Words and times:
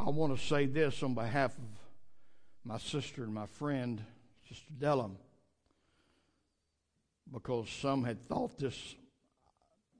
I 0.00 0.08
want 0.08 0.34
to 0.34 0.42
say 0.42 0.64
this 0.64 1.02
on 1.02 1.12
behalf 1.12 1.52
of 1.58 1.64
my 2.64 2.78
sister 2.78 3.22
and 3.22 3.34
my 3.34 3.44
friend, 3.44 4.02
Sister 4.48 4.72
Della, 4.78 5.10
because 7.30 7.68
some 7.68 8.04
had 8.04 8.26
thought 8.26 8.56
this 8.58 8.94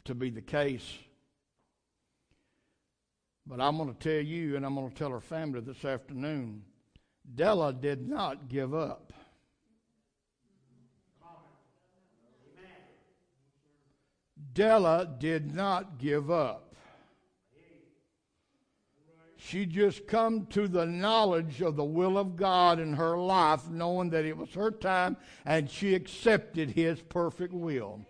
to 0.06 0.14
be 0.14 0.30
the 0.30 0.40
case. 0.40 0.90
But 3.46 3.60
I'm 3.60 3.76
going 3.76 3.94
to 3.94 3.98
tell 3.98 4.24
you, 4.24 4.56
and 4.56 4.64
I'm 4.64 4.74
going 4.74 4.88
to 4.88 4.96
tell 4.96 5.10
her 5.10 5.20
family 5.20 5.60
this 5.60 5.84
afternoon 5.84 6.62
Della 7.34 7.74
did 7.74 8.08
not 8.08 8.48
give 8.48 8.74
up. 8.74 9.12
Della 14.54 15.14
did 15.18 15.54
not 15.54 15.98
give 15.98 16.30
up. 16.30 16.69
She 19.50 19.66
just 19.66 20.06
come 20.06 20.46
to 20.50 20.68
the 20.68 20.86
knowledge 20.86 21.60
of 21.60 21.74
the 21.74 21.82
will 21.82 22.16
of 22.16 22.36
God 22.36 22.78
in 22.78 22.92
her 22.92 23.18
life, 23.18 23.68
knowing 23.68 24.10
that 24.10 24.24
it 24.24 24.36
was 24.36 24.54
her 24.54 24.70
time, 24.70 25.16
and 25.44 25.68
she 25.68 25.96
accepted 25.96 26.70
His 26.70 27.02
perfect 27.02 27.52
will. 27.52 28.00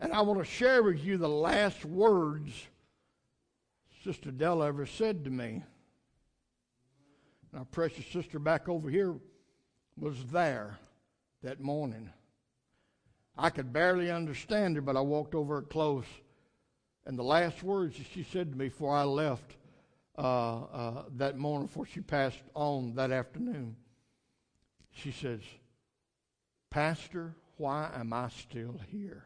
And 0.00 0.10
I 0.10 0.22
want 0.22 0.38
to 0.38 0.44
share 0.46 0.82
with 0.82 1.04
you 1.04 1.18
the 1.18 1.28
last 1.28 1.84
words 1.84 2.50
Sister 4.04 4.30
Della 4.30 4.68
ever 4.68 4.86
said 4.86 5.22
to 5.24 5.30
me. 5.30 5.64
And 7.52 7.58
our 7.58 7.66
precious 7.66 8.06
sister 8.06 8.38
back 8.38 8.70
over 8.70 8.88
here 8.88 9.16
was 9.98 10.24
there 10.32 10.78
that 11.42 11.60
morning. 11.60 12.08
I 13.38 13.50
could 13.50 13.72
barely 13.72 14.10
understand 14.10 14.76
her, 14.76 14.82
but 14.82 14.96
I 14.96 15.00
walked 15.00 15.34
over 15.34 15.60
close. 15.62 16.06
And 17.04 17.18
the 17.18 17.22
last 17.22 17.62
words 17.62 17.96
she 18.12 18.24
said 18.24 18.50
to 18.50 18.58
me 18.58 18.68
before 18.68 18.96
I 18.96 19.04
left 19.04 19.56
uh, 20.18 20.62
uh, 20.62 21.02
that 21.16 21.36
morning, 21.36 21.66
before 21.66 21.86
she 21.86 22.00
passed 22.00 22.40
on 22.54 22.94
that 22.94 23.10
afternoon, 23.10 23.76
she 24.90 25.12
says, 25.12 25.40
Pastor, 26.70 27.34
why 27.58 27.90
am 27.94 28.12
I 28.12 28.28
still 28.30 28.80
here? 28.90 29.24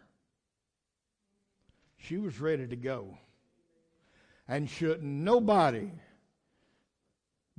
She 1.96 2.18
was 2.18 2.40
ready 2.40 2.66
to 2.66 2.76
go. 2.76 3.18
And 4.48 4.68
shouldn't 4.68 5.02
nobody 5.02 5.90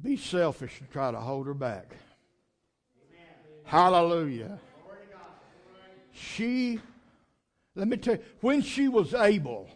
be 0.01 0.17
selfish 0.17 0.77
to 0.79 0.83
try 0.85 1.11
to 1.11 1.19
hold 1.19 1.47
her 1.47 1.53
back. 1.53 1.95
Amen. 3.09 3.27
Hallelujah. 3.63 4.59
She, 6.21 6.79
let 7.75 7.87
me 7.87 7.97
tell 7.97 8.15
you, 8.15 8.23
when 8.41 8.61
she 8.61 8.87
was 8.87 9.13
able, 9.13 9.69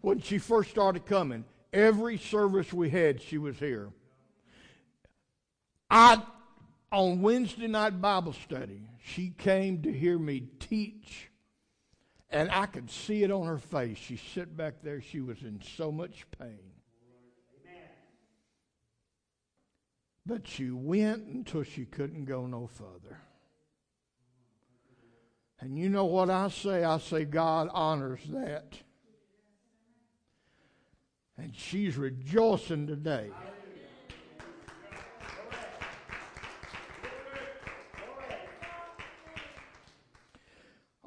when 0.00 0.20
she 0.20 0.38
first 0.38 0.70
started 0.70 1.06
coming, 1.06 1.44
every 1.72 2.18
service 2.18 2.72
we 2.72 2.90
had, 2.90 3.22
she 3.22 3.38
was 3.38 3.56
here. 3.56 3.90
I, 5.90 6.22
on 6.90 7.22
Wednesday 7.22 7.68
night 7.68 8.00
Bible 8.00 8.32
study, 8.32 8.82
she 9.02 9.30
came 9.30 9.82
to 9.82 9.92
hear 9.92 10.18
me 10.18 10.48
teach 10.58 11.30
and 12.30 12.50
I 12.50 12.66
could 12.66 12.90
see 12.90 13.22
it 13.22 13.30
on 13.30 13.46
her 13.46 13.58
face. 13.58 13.96
She 13.96 14.16
sat 14.16 14.54
back 14.54 14.82
there. 14.82 15.00
She 15.00 15.20
was 15.20 15.42
in 15.42 15.60
so 15.76 15.90
much 15.90 16.26
pain. 16.38 16.58
But 20.26 20.46
she 20.46 20.70
went 20.70 21.26
until 21.26 21.62
she 21.62 21.86
couldn't 21.86 22.26
go 22.26 22.46
no 22.46 22.66
further. 22.66 23.18
And 25.60 25.76
you 25.76 25.88
know 25.88 26.04
what 26.04 26.30
I 26.30 26.48
say? 26.48 26.84
I 26.84 26.98
say 26.98 27.24
God 27.24 27.68
honors 27.72 28.20
that. 28.28 28.74
And 31.36 31.54
she's 31.54 31.96
rejoicing 31.96 32.86
today. 32.86 33.30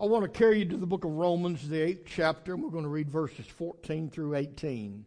I 0.01 0.05
want 0.05 0.23
to 0.23 0.29
carry 0.29 0.59
you 0.59 0.65
to 0.65 0.77
the 0.77 0.87
book 0.87 1.05
of 1.05 1.11
Romans, 1.11 1.69
the 1.69 1.79
eighth 1.79 2.05
chapter, 2.07 2.55
and 2.55 2.63
we're 2.63 2.71
going 2.71 2.85
to 2.85 2.89
read 2.89 3.09
verses 3.09 3.45
14 3.45 4.09
through 4.09 4.35
18. 4.35 5.05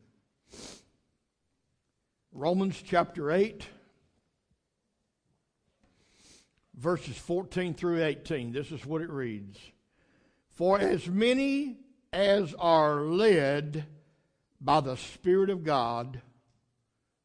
Romans 2.32 2.80
chapter 2.80 3.32
8, 3.32 3.66
verses 6.78 7.16
14 7.16 7.74
through 7.74 8.02
18. 8.02 8.52
This 8.52 8.70
is 8.70 8.84
what 8.84 9.02
it 9.02 9.10
reads 9.10 9.58
For 10.50 10.78
as 10.78 11.08
many 11.08 11.78
as 12.12 12.54
are 12.58 13.00
led 13.02 13.86
by 14.60 14.80
the 14.80 14.96
Spirit 14.96 15.50
of 15.50 15.64
God, 15.64 16.20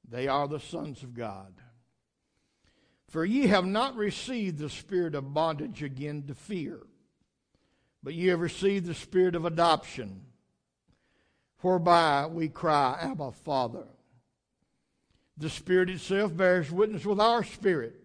they 0.08 0.28
are 0.28 0.48
the 0.48 0.60
sons 0.60 1.04
of 1.04 1.14
God. 1.14 1.54
For 3.08 3.26
ye 3.26 3.48
have 3.48 3.66
not 3.66 3.96
received 3.96 4.60
the 4.60 4.70
spirit 4.70 5.16
of 5.16 5.34
bondage 5.34 5.81
again 5.81 6.24
to 6.28 6.36
fear 6.36 6.81
but 8.02 8.14
ye 8.14 8.28
have 8.28 8.40
received 8.40 8.86
the 8.86 8.94
spirit 8.94 9.36
of 9.36 9.46
adoption, 9.46 10.22
whereby 11.60 12.26
we 12.28 12.48
cry, 12.48 12.98
Abba, 13.02 13.31
Father. 13.31 13.88
The 15.38 15.50
Spirit 15.50 15.90
itself 15.90 16.36
bears 16.36 16.72
witness 16.72 17.06
with 17.06 17.20
our 17.20 17.44
spirit 17.44 17.99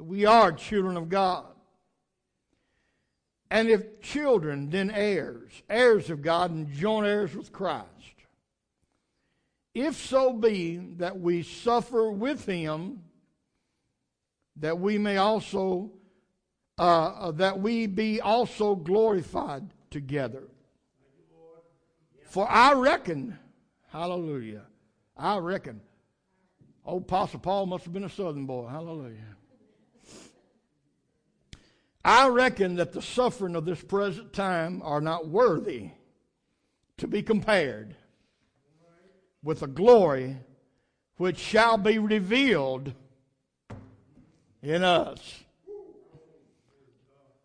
that 0.00 0.04
we 0.06 0.24
are 0.24 0.50
children 0.50 0.96
of 0.96 1.10
God. 1.10 1.44
And 3.50 3.68
if 3.68 4.00
children, 4.00 4.70
then 4.70 4.90
heirs, 4.90 5.52
heirs 5.68 6.08
of 6.08 6.22
God, 6.22 6.50
and 6.50 6.72
joint 6.72 7.06
heirs 7.06 7.34
with 7.34 7.52
Christ. 7.52 7.84
If 9.74 9.96
so 9.96 10.32
be 10.32 10.78
that 10.96 11.20
we 11.20 11.42
suffer 11.42 12.10
with 12.10 12.46
him, 12.46 13.02
that 14.56 14.78
we 14.78 14.96
may 14.96 15.18
also 15.18 15.90
uh, 16.78 16.82
uh, 16.82 17.30
that 17.32 17.60
we 17.60 17.86
be 17.86 18.22
also 18.22 18.74
glorified 18.74 19.68
together. 19.90 20.44
For 22.24 22.50
I 22.50 22.72
reckon, 22.72 23.38
hallelujah, 23.88 24.62
I 25.14 25.36
reckon, 25.36 25.82
old 26.86 27.02
Apostle 27.02 27.40
Paul 27.40 27.66
must 27.66 27.84
have 27.84 27.92
been 27.92 28.04
a 28.04 28.08
southern 28.08 28.46
boy, 28.46 28.66
hallelujah. 28.66 29.36
I 32.04 32.28
reckon 32.28 32.76
that 32.76 32.92
the 32.92 33.02
suffering 33.02 33.54
of 33.54 33.64
this 33.64 33.82
present 33.82 34.32
time 34.32 34.80
are 34.82 35.00
not 35.00 35.28
worthy 35.28 35.90
to 36.96 37.06
be 37.06 37.22
compared 37.22 37.94
with 39.42 39.60
the 39.60 39.66
glory 39.66 40.36
which 41.16 41.38
shall 41.38 41.76
be 41.76 41.98
revealed 41.98 42.94
in 44.62 44.82
us. 44.82 45.44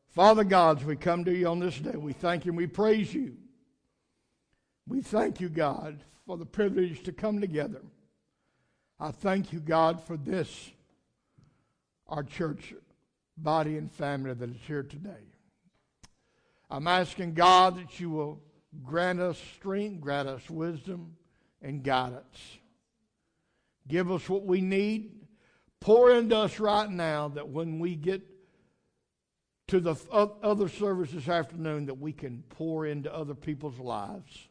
Father 0.10 0.46
God, 0.46 0.80
as 0.80 0.86
we 0.86 0.96
come 0.96 1.26
to 1.26 1.36
you 1.36 1.48
on 1.48 1.60
this 1.60 1.78
day, 1.78 1.98
we 1.98 2.14
thank 2.14 2.46
you 2.46 2.52
and 2.52 2.58
we 2.58 2.68
praise 2.68 3.14
you. 3.14 3.36
We 4.88 5.02
thank 5.02 5.42
you, 5.42 5.50
God, 5.50 6.00
for 6.26 6.38
the 6.38 6.46
privilege 6.46 7.04
to 7.04 7.12
come 7.12 7.42
together. 7.42 7.82
I 8.98 9.12
thank 9.12 9.52
you, 9.52 9.60
God, 9.60 10.02
for 10.02 10.16
this, 10.16 10.72
our 12.08 12.24
church 12.24 12.74
body 13.38 13.78
and 13.78 13.92
family 13.92 14.34
that 14.34 14.50
is 14.50 14.62
here 14.68 14.84
today. 14.84 15.32
I'm 16.70 16.88
asking, 16.88 17.34
God, 17.34 17.78
that 17.78 18.00
you 18.00 18.10
will 18.10 18.42
grant 18.84 19.20
us 19.20 19.38
strength, 19.56 20.02
grant 20.02 20.28
us 20.28 20.50
wisdom, 20.50 21.16
and 21.62 21.84
guidance. 21.84 22.58
Give 23.88 24.12
us 24.12 24.28
what 24.28 24.46
we 24.46 24.62
need. 24.62 25.12
Pour 25.80 26.12
into 26.12 26.36
us 26.36 26.60
right 26.60 26.90
now 26.90 27.28
that 27.30 27.48
when 27.48 27.80
we 27.80 27.96
get 27.96 28.22
to 29.68 29.80
the 29.80 29.96
other 30.44 30.68
service 30.68 31.12
this 31.12 31.28
afternoon 31.28 31.88
that 31.88 32.00
we 32.00 32.14
can 32.14 32.44
pour 32.50 32.86
into 32.86 33.14
other 33.14 33.34
people's 33.34 33.80
lives. 33.80 34.48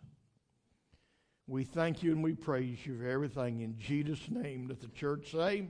We 1.47 1.65
thank 1.65 2.03
you 2.03 2.13
and 2.13 2.23
we 2.23 2.35
praise 2.35 2.85
you 2.85 2.99
for 2.99 3.07
everything 3.07 3.61
in 3.61 3.79
Jesus' 3.79 4.29
name. 4.31 4.67
Let 4.69 4.81
the 4.81 4.89
church 4.89 5.31
say, 5.31 5.69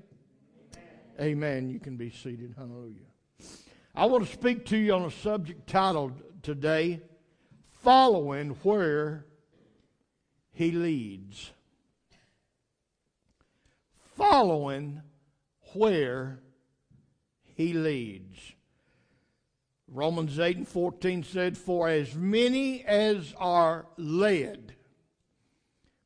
Amen. 1.20 1.68
You 1.70 1.78
can 1.78 1.96
be 1.96 2.10
seated. 2.10 2.54
Hallelujah. 2.56 3.06
I 3.94 4.06
want 4.06 4.26
to 4.26 4.32
speak 4.32 4.66
to 4.66 4.76
you 4.76 4.92
on 4.94 5.04
a 5.04 5.10
subject 5.10 5.68
titled 5.68 6.12
today, 6.42 7.00
Following 7.82 8.50
Where 8.62 9.24
He 10.52 10.72
Leads. 10.72 11.52
Following 14.16 15.02
Where 15.74 16.40
He 17.44 17.72
Leads. 17.72 18.54
Romans 19.86 20.40
8 20.40 20.56
and 20.56 20.68
14 20.68 21.22
said, 21.22 21.56
For 21.56 21.88
as 21.88 22.16
many 22.16 22.84
as 22.84 23.32
are 23.38 23.86
led 23.96 24.74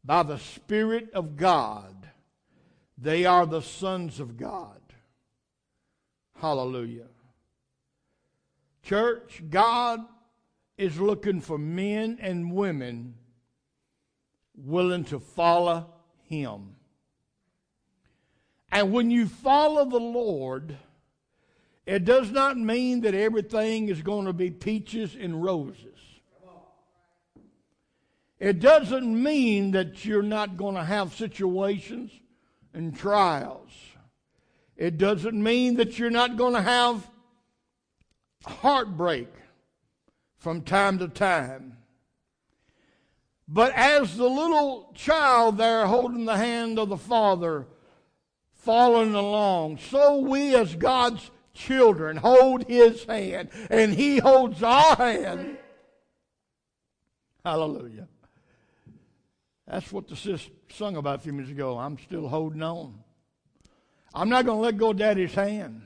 by 0.05 0.23
the 0.23 0.39
Spirit 0.39 1.11
of 1.15 1.37
God, 1.37 2.11
they 2.99 3.25
are 3.25 3.47
the 3.47 3.63
sons 3.63 4.21
of 4.21 4.37
God. 4.37 4.78
Hallelujah. 6.41 7.07
Church, 8.83 9.43
God 9.51 10.01
is 10.77 11.01
looking 11.01 11.41
for 11.41 11.59
men 11.59 12.19
and 12.21 12.53
women 12.53 13.15
willing 14.57 15.05
to 15.05 15.19
follow 15.19 15.87
Him. 16.23 16.77
And 18.71 18.93
when 18.93 19.11
you 19.11 19.27
follow 19.27 19.85
the 19.85 19.99
Lord, 19.99 20.77
it 21.87 22.05
does 22.05 22.31
not 22.31 22.57
mean 22.57 23.01
that 23.01 23.15
everything 23.15 23.89
is 23.89 24.03
going 24.03 24.27
to 24.27 24.33
be 24.33 24.51
peaches 24.51 25.17
and 25.19 25.43
roses. 25.43 25.85
It 28.39 28.61
doesn't 28.61 29.23
mean 29.23 29.73
that 29.73 30.05
you're 30.05 30.23
not 30.23 30.57
going 30.57 30.77
to 30.77 30.85
have 30.85 31.15
situations 31.15 32.13
and 32.73 32.97
trials. 32.97 33.73
It 34.79 34.97
doesn't 34.97 35.43
mean 35.43 35.75
that 35.77 35.99
you're 35.99 36.09
not 36.09 36.37
going 36.37 36.55
to 36.55 36.63
have 36.63 37.11
heartbreak 38.47 39.29
from 40.37 40.63
time 40.63 41.01
to 41.01 41.09
time. 41.09 41.77
But 43.49 43.73
as 43.75 44.17
the 44.17 44.29
little 44.29 44.93
child 44.95 45.59
there 45.59 45.87
holding 45.87 46.27
the 46.27 46.37
hand 46.37 46.79
of 46.79 46.91
the 46.91 46.97
Father, 46.97 47.67
following 48.53 49.15
along, 49.15 49.79
so 49.79 50.19
we 50.19 50.55
as 50.55 50.77
God's 50.77 51.29
children 51.55 52.17
hold 52.17 52.69
His 52.69 53.05
hand, 53.05 53.49
and 53.71 53.93
He 53.93 54.19
holds 54.19 54.63
our 54.63 54.95
hand. 54.95 55.59
Hallelujah. 57.45 58.07
That's 59.67 59.91
what 59.93 60.07
the 60.07 60.15
sis 60.15 60.49
sung 60.71 60.97
about 60.97 61.17
a 61.17 61.23
few 61.23 61.33
minutes 61.33 61.51
ago. 61.51 61.79
I'm 61.79 61.99
still 61.99 62.29
holding 62.29 62.63
on. 62.63 63.03
I'm 64.19 64.29
not 64.29 64.45
going 64.45 64.59
to 64.59 64.63
let 64.63 64.77
go 64.77 64.91
of 64.91 64.97
Daddy's 64.97 65.33
hand. 65.33 65.83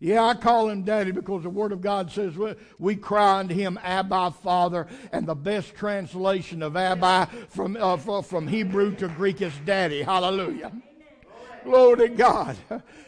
Yeah, 0.00 0.24
I 0.24 0.34
call 0.34 0.68
him 0.68 0.82
daddy 0.82 1.12
because 1.12 1.44
the 1.44 1.50
Word 1.50 1.70
of 1.70 1.80
God 1.80 2.10
says 2.10 2.34
we, 2.78 2.96
cry 2.96 3.38
unto 3.38 3.54
him, 3.54 3.78
Abba, 3.82 4.32
Father. 4.32 4.88
And 5.12 5.24
the 5.26 5.36
best 5.36 5.74
translation 5.76 6.62
of 6.62 6.76
Abba 6.76 7.30
from, 7.48 7.76
uh, 7.80 7.96
from 7.96 8.48
Hebrew 8.48 8.94
to 8.96 9.08
Greek 9.08 9.40
is 9.40 9.52
daddy. 9.64 10.02
Hallelujah. 10.02 10.72
Glory 11.64 11.96
to 11.96 12.08
God. 12.10 12.56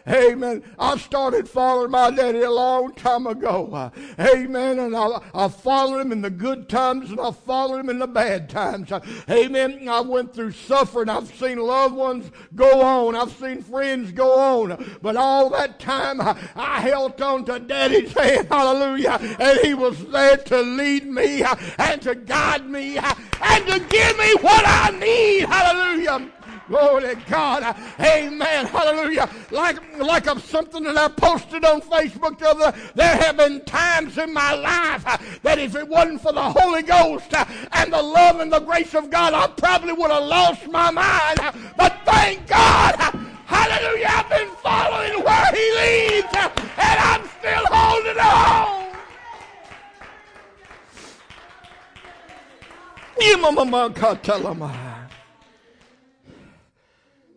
Amen. 0.08 0.62
I 0.78 0.96
started 0.96 1.48
following 1.48 1.90
my 1.90 2.10
daddy 2.10 2.40
a 2.40 2.50
long 2.50 2.94
time 2.94 3.26
ago. 3.26 3.92
Amen. 4.18 4.78
And 4.78 4.96
I, 4.96 5.20
I 5.34 5.48
followed 5.48 6.00
him 6.00 6.12
in 6.12 6.22
the 6.22 6.30
good 6.30 6.68
times 6.68 7.10
and 7.10 7.20
I 7.20 7.32
followed 7.32 7.80
him 7.80 7.90
in 7.90 7.98
the 7.98 8.06
bad 8.06 8.48
times. 8.48 8.90
Amen. 9.28 9.88
I 9.88 10.00
went 10.00 10.32
through 10.32 10.52
suffering. 10.52 11.08
I've 11.08 11.28
seen 11.34 11.58
loved 11.58 11.94
ones 11.94 12.30
go 12.54 12.80
on. 12.80 13.14
I've 13.14 13.32
seen 13.32 13.62
friends 13.62 14.12
go 14.12 14.38
on. 14.38 14.98
But 15.02 15.16
all 15.16 15.50
that 15.50 15.78
time 15.78 16.20
I, 16.20 16.38
I 16.54 16.80
held 16.80 17.20
on 17.20 17.44
to 17.46 17.58
daddy's 17.58 18.12
hand. 18.12 18.48
Hallelujah. 18.48 19.18
And 19.38 19.58
he 19.60 19.74
was 19.74 20.02
there 20.06 20.36
to 20.36 20.62
lead 20.62 21.06
me 21.06 21.44
and 21.78 22.00
to 22.02 22.14
guide 22.14 22.68
me 22.70 22.96
and 22.96 23.66
to 23.66 23.80
give 23.80 24.18
me 24.18 24.34
what 24.40 24.62
I 24.66 24.96
need. 24.98 25.46
Hallelujah. 25.46 26.30
Glory 26.68 27.02
to 27.02 27.22
God. 27.28 27.76
Amen. 28.00 28.66
Hallelujah. 28.66 29.30
Like, 29.50 29.98
like 29.98 30.26
of 30.26 30.42
something 30.44 30.82
that 30.82 30.96
I 30.96 31.08
posted 31.08 31.64
on 31.64 31.80
Facebook 31.80 32.38
the 32.38 32.48
other, 32.48 32.78
there 32.94 33.16
have 33.16 33.36
been 33.36 33.64
times 33.64 34.18
in 34.18 34.32
my 34.32 34.54
life 34.54 35.04
uh, 35.06 35.16
that 35.42 35.58
if 35.60 35.76
it 35.76 35.86
wasn't 35.86 36.20
for 36.20 36.32
the 36.32 36.42
Holy 36.42 36.82
Ghost 36.82 37.32
uh, 37.34 37.44
and 37.72 37.92
the 37.92 38.02
love 38.02 38.40
and 38.40 38.52
the 38.52 38.60
grace 38.60 38.94
of 38.94 39.10
God, 39.10 39.32
I 39.32 39.46
probably 39.46 39.92
would 39.92 40.10
have 40.10 40.24
lost 40.24 40.66
my 40.68 40.90
mind. 40.90 41.38
But 41.76 42.00
thank 42.04 42.48
God. 42.48 42.96
Uh, 42.98 43.12
hallelujah. 43.46 44.08
I've 44.10 44.28
been 44.28 44.50
following 44.56 45.24
where 45.24 45.46
He 45.52 45.72
leads 45.76 46.34
and 46.34 46.98
I'm 47.00 47.28
still 47.38 47.64
holding 47.70 48.18
on. 48.18 48.86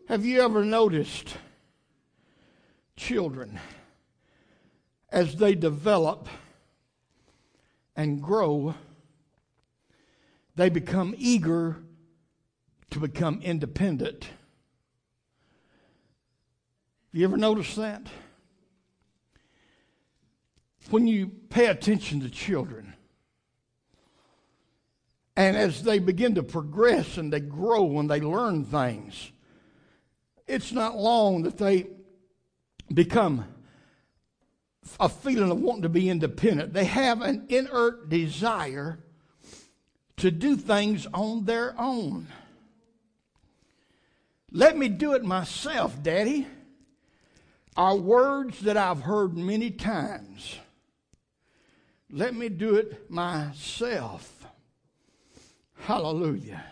Have 0.09 0.25
you 0.25 0.41
ever 0.41 0.65
noticed 0.65 1.37
children 2.95 3.59
as 5.11 5.35
they 5.35 5.53
develop 5.53 6.27
and 7.95 8.19
grow, 8.19 8.73
they 10.55 10.69
become 10.69 11.13
eager 11.15 11.77
to 12.89 12.99
become 12.99 13.39
independent? 13.43 14.23
Have 14.23 14.31
you 17.11 17.25
ever 17.25 17.37
noticed 17.37 17.75
that? 17.75 18.01
When 20.89 21.05
you 21.05 21.27
pay 21.51 21.67
attention 21.67 22.21
to 22.21 22.31
children, 22.31 22.95
and 25.35 25.55
as 25.55 25.83
they 25.83 25.99
begin 25.99 26.33
to 26.33 26.41
progress 26.41 27.19
and 27.19 27.31
they 27.31 27.41
grow 27.41 27.99
and 27.99 28.09
they 28.09 28.21
learn 28.21 28.65
things, 28.65 29.31
it's 30.49 30.71
not 30.71 30.97
long 30.97 31.43
that 31.43 31.57
they 31.57 31.87
become 32.91 33.45
a 34.99 35.07
feeling 35.07 35.51
of 35.51 35.61
wanting 35.61 35.83
to 35.83 35.89
be 35.89 36.09
independent. 36.09 36.73
They 36.73 36.85
have 36.85 37.21
an 37.21 37.45
inert 37.49 38.09
desire 38.09 38.99
to 40.17 40.31
do 40.31 40.55
things 40.55 41.07
on 41.13 41.45
their 41.45 41.75
own. 41.79 42.27
Let 44.51 44.75
me 44.75 44.89
do 44.89 45.13
it 45.13 45.23
myself, 45.23 46.01
Daddy, 46.01 46.47
are 47.77 47.95
words 47.95 48.61
that 48.61 48.75
I've 48.75 49.01
heard 49.01 49.37
many 49.37 49.69
times. 49.69 50.57
Let 52.11 52.33
me 52.33 52.49
do 52.49 52.75
it 52.75 53.09
myself. 53.11 54.47
Hallelujah. 55.75 56.63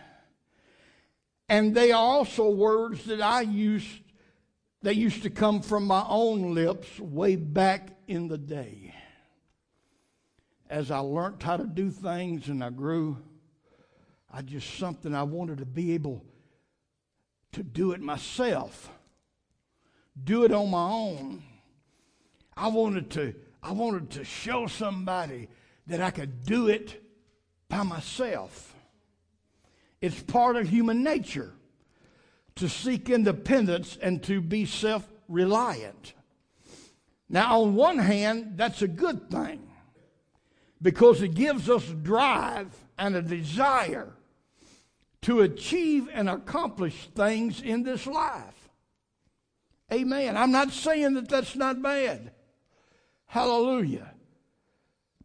And 1.48 1.74
they 1.74 1.92
are 1.92 2.02
also 2.02 2.50
words 2.50 3.04
that 3.04 3.22
I 3.22 3.40
used, 3.40 4.00
they 4.82 4.92
used 4.92 5.22
to 5.22 5.30
come 5.30 5.62
from 5.62 5.86
my 5.86 6.04
own 6.06 6.54
lips 6.54 7.00
way 7.00 7.36
back 7.36 7.96
in 8.06 8.28
the 8.28 8.38
day. 8.38 8.94
As 10.68 10.90
I 10.90 10.98
learned 10.98 11.42
how 11.42 11.56
to 11.56 11.66
do 11.66 11.90
things 11.90 12.48
and 12.48 12.62
I 12.62 12.68
grew, 12.68 13.16
I 14.30 14.42
just 14.42 14.78
something 14.78 15.14
I 15.14 15.22
wanted 15.22 15.58
to 15.58 15.66
be 15.66 15.92
able 15.94 16.22
to 17.52 17.62
do 17.62 17.92
it 17.92 18.00
myself, 18.02 18.90
do 20.22 20.44
it 20.44 20.52
on 20.52 20.70
my 20.70 20.90
own. 20.90 21.42
I 22.54 22.68
wanted 22.68 23.08
to, 23.12 23.34
I 23.62 23.72
wanted 23.72 24.10
to 24.10 24.24
show 24.24 24.66
somebody 24.66 25.48
that 25.86 26.02
I 26.02 26.10
could 26.10 26.44
do 26.44 26.68
it 26.68 27.02
by 27.70 27.82
myself. 27.84 28.74
It's 30.00 30.20
part 30.22 30.56
of 30.56 30.68
human 30.68 31.02
nature 31.02 31.52
to 32.56 32.68
seek 32.68 33.08
independence 33.10 33.98
and 34.00 34.22
to 34.24 34.40
be 34.40 34.64
self 34.64 35.06
reliant. 35.28 36.14
Now, 37.28 37.62
on 37.62 37.74
one 37.74 37.98
hand, 37.98 38.52
that's 38.56 38.82
a 38.82 38.88
good 38.88 39.30
thing 39.30 39.68
because 40.80 41.22
it 41.22 41.34
gives 41.34 41.68
us 41.68 41.84
drive 41.84 42.74
and 42.98 43.14
a 43.16 43.22
desire 43.22 44.12
to 45.22 45.40
achieve 45.40 46.08
and 46.12 46.28
accomplish 46.28 47.08
things 47.14 47.60
in 47.60 47.82
this 47.82 48.06
life. 48.06 48.70
Amen. 49.92 50.36
I'm 50.36 50.52
not 50.52 50.70
saying 50.72 51.14
that 51.14 51.28
that's 51.28 51.56
not 51.56 51.82
bad. 51.82 52.32
Hallelujah. 53.26 54.14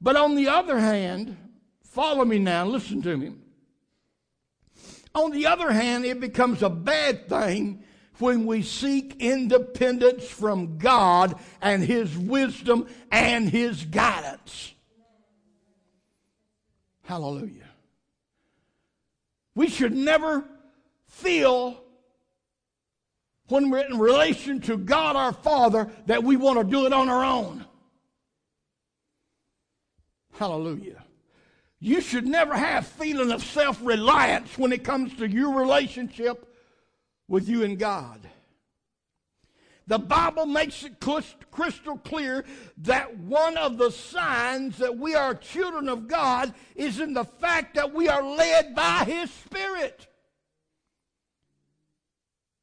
But 0.02 0.16
on 0.16 0.36
the 0.36 0.50
other 0.50 0.80
hand, 0.80 1.38
follow 1.84 2.26
me 2.26 2.40
now, 2.40 2.66
listen 2.66 3.02
to 3.04 3.16
me. 3.16 3.34
On 5.16 5.32
the 5.32 5.46
other 5.46 5.72
hand, 5.72 6.06
it 6.06 6.20
becomes 6.20 6.64
a 6.64 6.70
bad 6.70 7.30
thing 7.30 7.84
when 8.20 8.46
we 8.46 8.62
seek 8.62 9.18
independence 9.20 10.28
from 10.28 10.78
God 10.78 11.40
and 11.62 11.84
His 11.84 12.18
wisdom 12.18 12.88
and 13.12 13.50
His 13.50 13.86
guidance. 13.86 14.74
Hallelujah. 17.04 17.70
We 19.56 19.68
should 19.68 19.94
never 19.94 20.46
feel 21.08 21.84
when 23.50 23.70
we're 23.70 23.86
in 23.86 24.00
relation 24.00 24.62
to 24.62 24.78
God 24.78 25.16
our 25.16 25.34
Father 25.34 25.92
that 26.08 26.24
we 26.24 26.38
want 26.38 26.60
to 26.60 26.64
do 26.64 26.86
it 26.88 26.94
on 26.94 27.10
our 27.10 27.24
own. 27.24 27.66
Hallelujah. 30.34 31.04
You 31.84 32.00
should 32.00 32.26
never 32.26 32.56
have 32.56 32.88
feeling 32.88 33.30
of 33.34 33.44
self-reliance 33.44 34.58
when 34.58 34.72
it 34.72 34.86
comes 34.86 35.14
to 35.18 35.28
your 35.28 35.54
relationship 35.60 36.48
with 37.28 37.50
you 37.50 37.64
and 37.64 37.78
God. 37.78 38.26
The 39.88 40.00
Bible 40.00 40.46
makes 40.46 40.86
it 40.86 41.02
crystal 41.52 41.98
clear 41.98 42.46
that 42.78 43.18
one 43.18 43.58
of 43.58 43.78
the 43.78 43.92
signs 43.92 44.78
that 44.78 44.98
we 44.98 45.14
are 45.14 45.36
children 45.36 45.90
of 45.90 46.08
God 46.08 46.54
is 46.74 47.02
in 47.02 47.14
the 47.14 47.26
fact 47.26 47.76
that 47.76 47.94
we 47.94 48.08
are 48.08 48.24
led 48.24 48.74
by 48.74 49.04
His 49.06 49.30
Spirit. 49.30 50.08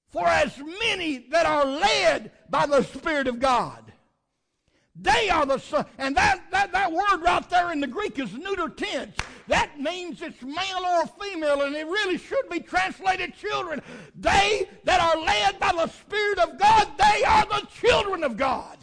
For 0.09 0.27
as 0.27 0.57
many 0.57 1.27
that 1.31 1.45
are 1.45 1.67
led 1.67 2.33
by 2.49 2.65
the 2.65 2.83
Spirit 2.85 3.29
of 3.29 3.39
God, 3.39 3.90
They 5.03 5.31
are 5.31 5.47
the 5.47 5.59
son. 5.59 5.87
And 5.99 6.15
that, 6.17 6.43
that, 6.51 6.73
that 6.73 6.93
word 6.93 7.23
right 7.23 7.49
there 7.49 7.73
in 7.73 7.81
the 7.81 7.87
Greek 7.87 8.19
is 8.19 8.35
neuter 8.35 8.69
tense. 8.69 9.17
That 9.49 9.81
means 9.81 10.21
it's 10.21 10.43
male 10.43 10.85
or 10.85 11.07
female, 11.07 11.63
and 11.63 11.75
it 11.75 11.87
really 11.87 12.19
should 12.19 12.49
be 12.51 12.61
translated 12.61 13.35
children. 13.35 13.81
They 14.15 14.69
that 14.85 15.01
are 15.01 15.21
led 15.21 15.59
by 15.59 15.73
the 15.73 15.87
Spirit 15.89 16.39
of 16.39 16.59
God, 16.59 16.89
they 16.99 17.25
are 17.25 17.47
the 17.47 17.67
children 17.81 18.25
of 18.25 18.37
God. 18.37 18.77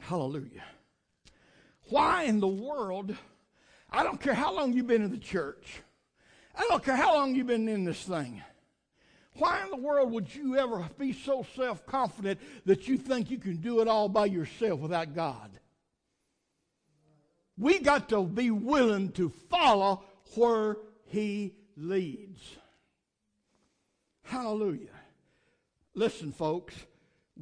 Hallelujah. 0.00 0.64
Why 1.88 2.24
in 2.24 2.40
the 2.40 2.48
world? 2.48 3.16
I 3.90 4.02
don't 4.02 4.20
care 4.20 4.34
how 4.34 4.54
long 4.54 4.74
you've 4.74 4.86
been 4.86 5.02
in 5.02 5.10
the 5.10 5.18
church. 5.18 5.80
I 6.54 6.66
don't 6.68 6.84
care 6.84 6.96
how 6.96 7.14
long 7.14 7.34
you've 7.34 7.46
been 7.46 7.68
in 7.68 7.84
this 7.84 8.02
thing. 8.02 8.42
Why 9.36 9.62
in 9.64 9.70
the 9.70 9.76
world 9.76 10.12
would 10.12 10.32
you 10.32 10.56
ever 10.56 10.88
be 10.96 11.12
so 11.12 11.44
self 11.56 11.84
confident 11.86 12.40
that 12.66 12.86
you 12.86 12.96
think 12.96 13.30
you 13.30 13.38
can 13.38 13.56
do 13.56 13.80
it 13.80 13.88
all 13.88 14.08
by 14.08 14.26
yourself 14.26 14.80
without 14.80 15.14
God? 15.14 15.50
We 17.58 17.80
got 17.80 18.08
to 18.10 18.22
be 18.22 18.50
willing 18.50 19.10
to 19.12 19.30
follow 19.50 20.04
where 20.34 20.76
He 21.06 21.54
leads. 21.76 22.40
Hallelujah. 24.22 24.88
Listen, 25.94 26.32
folks, 26.32 26.74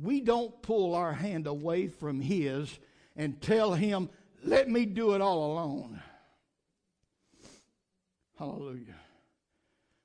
we 0.01 0.21
don't 0.21 0.61
pull 0.63 0.95
our 0.95 1.13
hand 1.13 1.47
away 1.47 1.89
from 1.89 2.21
His 2.21 2.79
and 3.17 3.41
tell 3.41 3.75
Him, 3.75 4.09
let 4.43 4.69
me 4.69 4.87
do 4.87 5.15
it 5.15 5.21
all 5.21 5.53
alone. 5.53 6.03
Hallelujah. 8.39 8.97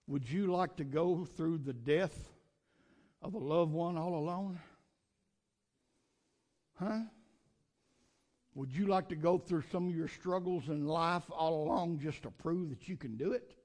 Would 0.07 0.29
you 0.29 0.47
like 0.47 0.77
to 0.77 0.85
go 0.85 1.25
through 1.25 1.59
the 1.59 1.73
death 1.73 2.17
of 3.21 3.33
a 3.33 3.37
loved 3.37 3.73
one 3.73 3.97
all 3.97 4.15
alone? 4.15 4.59
Huh? 6.79 7.01
Would 8.55 8.71
you 8.71 8.87
like 8.87 9.09
to 9.09 9.15
go 9.15 9.37
through 9.37 9.63
some 9.71 9.89
of 9.89 9.95
your 9.95 10.07
struggles 10.07 10.69
in 10.69 10.87
life 10.87 11.29
all 11.29 11.63
along 11.63 11.99
just 11.99 12.23
to 12.23 12.31
prove 12.31 12.69
that 12.69 12.87
you 12.87 12.95
can 12.95 13.17
do 13.17 13.33
it? 13.33 13.55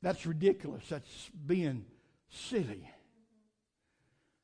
That's 0.00 0.24
ridiculous. 0.24 0.84
That's 0.88 1.30
being 1.46 1.84
silly. 2.28 2.88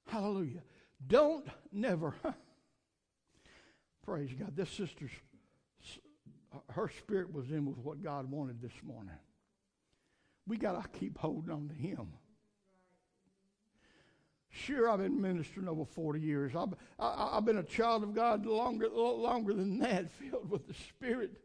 Hallelujah. 0.08 0.62
Don't 1.06 1.46
never. 1.72 2.14
Praise 4.04 4.30
God. 4.38 4.54
This 4.56 4.70
sister's, 4.70 5.12
her 6.70 6.90
spirit 6.98 7.32
was 7.32 7.50
in 7.50 7.66
with 7.66 7.78
what 7.78 8.02
God 8.02 8.30
wanted 8.30 8.60
this 8.60 8.82
morning 8.82 9.16
we 10.46 10.56
got 10.56 10.80
to 10.82 10.98
keep 10.98 11.18
holding 11.18 11.50
on 11.50 11.68
to 11.68 11.74
Him. 11.74 12.08
Sure, 14.50 14.88
I've 14.88 15.00
been 15.00 15.20
ministering 15.20 15.68
over 15.68 15.84
40 15.84 16.20
years. 16.20 16.56
I've, 16.56 16.74
I, 16.98 17.34
have 17.34 17.44
been 17.44 17.58
a 17.58 17.62
child 17.62 18.02
of 18.02 18.14
God 18.14 18.46
longer, 18.46 18.88
longer 18.88 19.52
than 19.52 19.78
that, 19.80 20.10
filled 20.30 20.50
with 20.50 20.66
the 20.66 20.74
Spirit. 20.74 21.38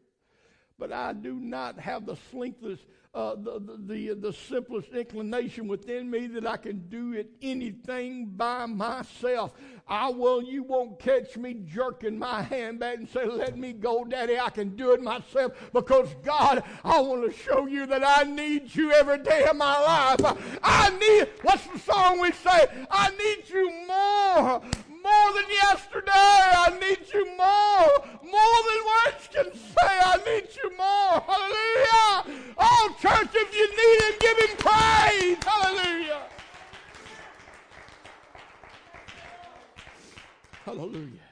But 0.82 0.92
I 0.92 1.12
do 1.12 1.34
not 1.34 1.78
have 1.78 2.06
the 2.06 2.16
sleepless 2.32 2.80
uh, 3.14 3.34
the, 3.36 3.60
the, 3.86 4.14
the 4.14 4.32
simplest 4.32 4.88
inclination 4.88 5.68
within 5.68 6.10
me 6.10 6.26
that 6.26 6.44
I 6.46 6.56
can 6.56 6.88
do 6.88 7.12
it 7.12 7.30
anything 7.42 8.26
by 8.26 8.66
myself. 8.66 9.52
I 9.86 10.08
will, 10.08 10.42
you 10.42 10.62
won't 10.62 10.98
catch 10.98 11.36
me 11.36 11.54
jerking 11.66 12.18
my 12.18 12.42
hand 12.42 12.80
back 12.80 12.96
and 12.96 13.08
say, 13.08 13.26
Let 13.26 13.58
me 13.58 13.74
go, 13.74 14.04
Daddy. 14.04 14.40
I 14.40 14.48
can 14.48 14.74
do 14.76 14.92
it 14.92 15.02
myself 15.02 15.52
because 15.72 16.08
God, 16.24 16.64
I 16.82 17.00
want 17.00 17.30
to 17.30 17.38
show 17.38 17.66
you 17.66 17.84
that 17.86 18.02
I 18.04 18.24
need 18.24 18.74
you 18.74 18.90
every 18.92 19.18
day 19.18 19.44
of 19.44 19.56
my 19.56 19.78
life. 19.78 20.58
I 20.64 20.90
need, 20.90 21.28
what's 21.42 21.66
the 21.66 21.78
song 21.78 22.18
we 22.18 22.32
say? 22.32 22.66
I 22.90 23.10
need 23.10 23.50
you 23.50 23.86
more, 23.86 24.62
more 25.02 25.32
than 25.34 25.48
yesterday. 25.50 26.10
I 26.14 26.78
need 26.80 27.06
you 27.12 27.26
more, 27.36 27.88
more 28.22 28.58
than 28.68 28.80
words 28.92 29.28
can 29.32 29.52
say. 29.54 29.92
I 30.04 30.16
need 30.24 30.48
you 30.62 30.76
more. 30.76 31.20
Hallelujah. 31.26 32.54
Oh, 32.58 32.96
church, 33.00 33.30
if 33.34 33.54
you 33.54 33.68
need 33.80 34.02
him, 34.02 34.14
give 34.20 34.38
him 34.38 34.56
praise. 34.58 35.38
Hallelujah. 35.44 36.22
Hallelujah. 40.64 41.28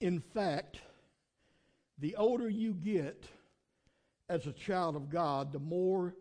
In 0.00 0.20
fact, 0.20 0.78
the 1.98 2.16
older 2.16 2.48
you 2.48 2.74
get 2.74 3.24
as 4.28 4.46
a 4.46 4.52
child 4.52 4.96
of 4.96 5.08
God, 5.08 5.52
the 5.52 5.60
more 5.60 6.14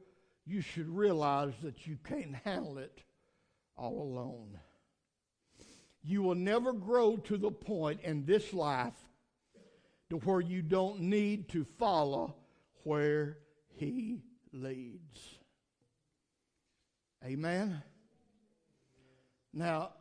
you 0.46 0.62
should 0.62 0.88
realize 0.88 1.54
that 1.64 1.88
you 1.88 1.98
can't 2.04 2.36
handle 2.46 2.78
it 2.78 3.04
all 3.82 4.02
alone. 4.04 4.60
You 6.04 6.22
will 6.22 6.36
never 6.36 6.72
grow 6.72 7.18
to 7.18 7.38
the 7.38 7.52
point 7.52 8.02
in 8.04 8.26
this 8.26 8.54
life 8.54 8.94
to 10.10 10.18
where 10.18 10.42
you 10.42 10.62
don't 10.62 11.02
need 11.02 11.50
to 11.50 11.66
follow 11.80 12.36
where 12.84 13.40
He 13.76 14.22
leads. 14.54 15.40
Amen? 17.26 17.82
Now, 19.54 19.94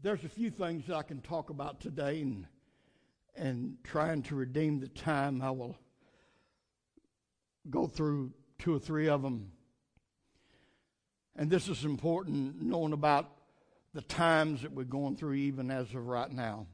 there's 0.00 0.24
a 0.24 0.28
few 0.28 0.50
things 0.50 0.86
that 0.86 0.96
I 0.96 1.02
can 1.02 1.20
talk 1.20 1.50
about 1.50 1.80
today, 1.80 2.20
and, 2.20 2.46
and 3.36 3.76
trying 3.84 4.22
to 4.24 4.34
redeem 4.34 4.80
the 4.80 4.88
time, 4.88 5.40
I 5.40 5.50
will 5.50 5.76
go 7.70 7.86
through 7.86 8.32
two 8.58 8.74
or 8.74 8.78
three 8.78 9.08
of 9.08 9.22
them 9.22 9.50
and 11.36 11.50
this 11.50 11.68
is 11.68 11.84
important, 11.84 12.62
knowing 12.62 12.92
about 12.92 13.30
the 13.92 14.02
times 14.02 14.62
that 14.62 14.72
we're 14.72 14.84
going 14.84 15.16
through, 15.16 15.34
even 15.34 15.70
as 15.70 15.92
of 15.94 16.06
right 16.06 16.30
now. 16.30 16.66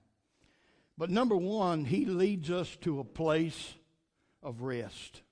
But 0.99 1.11
number 1.11 1.37
one, 1.37 1.85
he 1.85 2.05
leads 2.05 2.51
us 2.51 2.77
to 2.83 3.01
a 3.01 3.05
place 3.05 3.75
of 4.43 4.63
rest. 4.63 5.23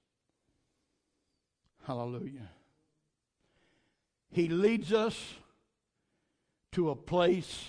Hallelujah. 1.86 2.50
He 4.30 4.48
leads 4.48 4.92
us 4.92 5.34
to 6.72 6.90
a 6.90 6.96
place 6.96 7.64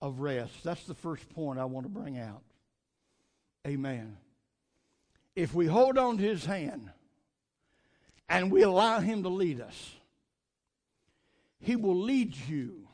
of 0.00 0.20
rest. 0.20 0.62
That's 0.62 0.84
the 0.84 0.94
first 0.94 1.28
point 1.30 1.58
I 1.58 1.64
want 1.64 1.84
to 1.84 1.90
bring 1.90 2.18
out. 2.18 2.42
Amen. 3.66 4.16
If 5.34 5.52
we 5.52 5.66
hold 5.66 5.98
on 5.98 6.18
to 6.18 6.22
his 6.22 6.44
hand 6.44 6.90
and 8.28 8.50
we 8.50 8.62
allow 8.62 9.00
him 9.00 9.24
to 9.24 9.28
lead 9.28 9.60
us, 9.60 9.94
he 11.66 11.74
will 11.74 12.00
lead 12.00 12.36
you 12.48 12.86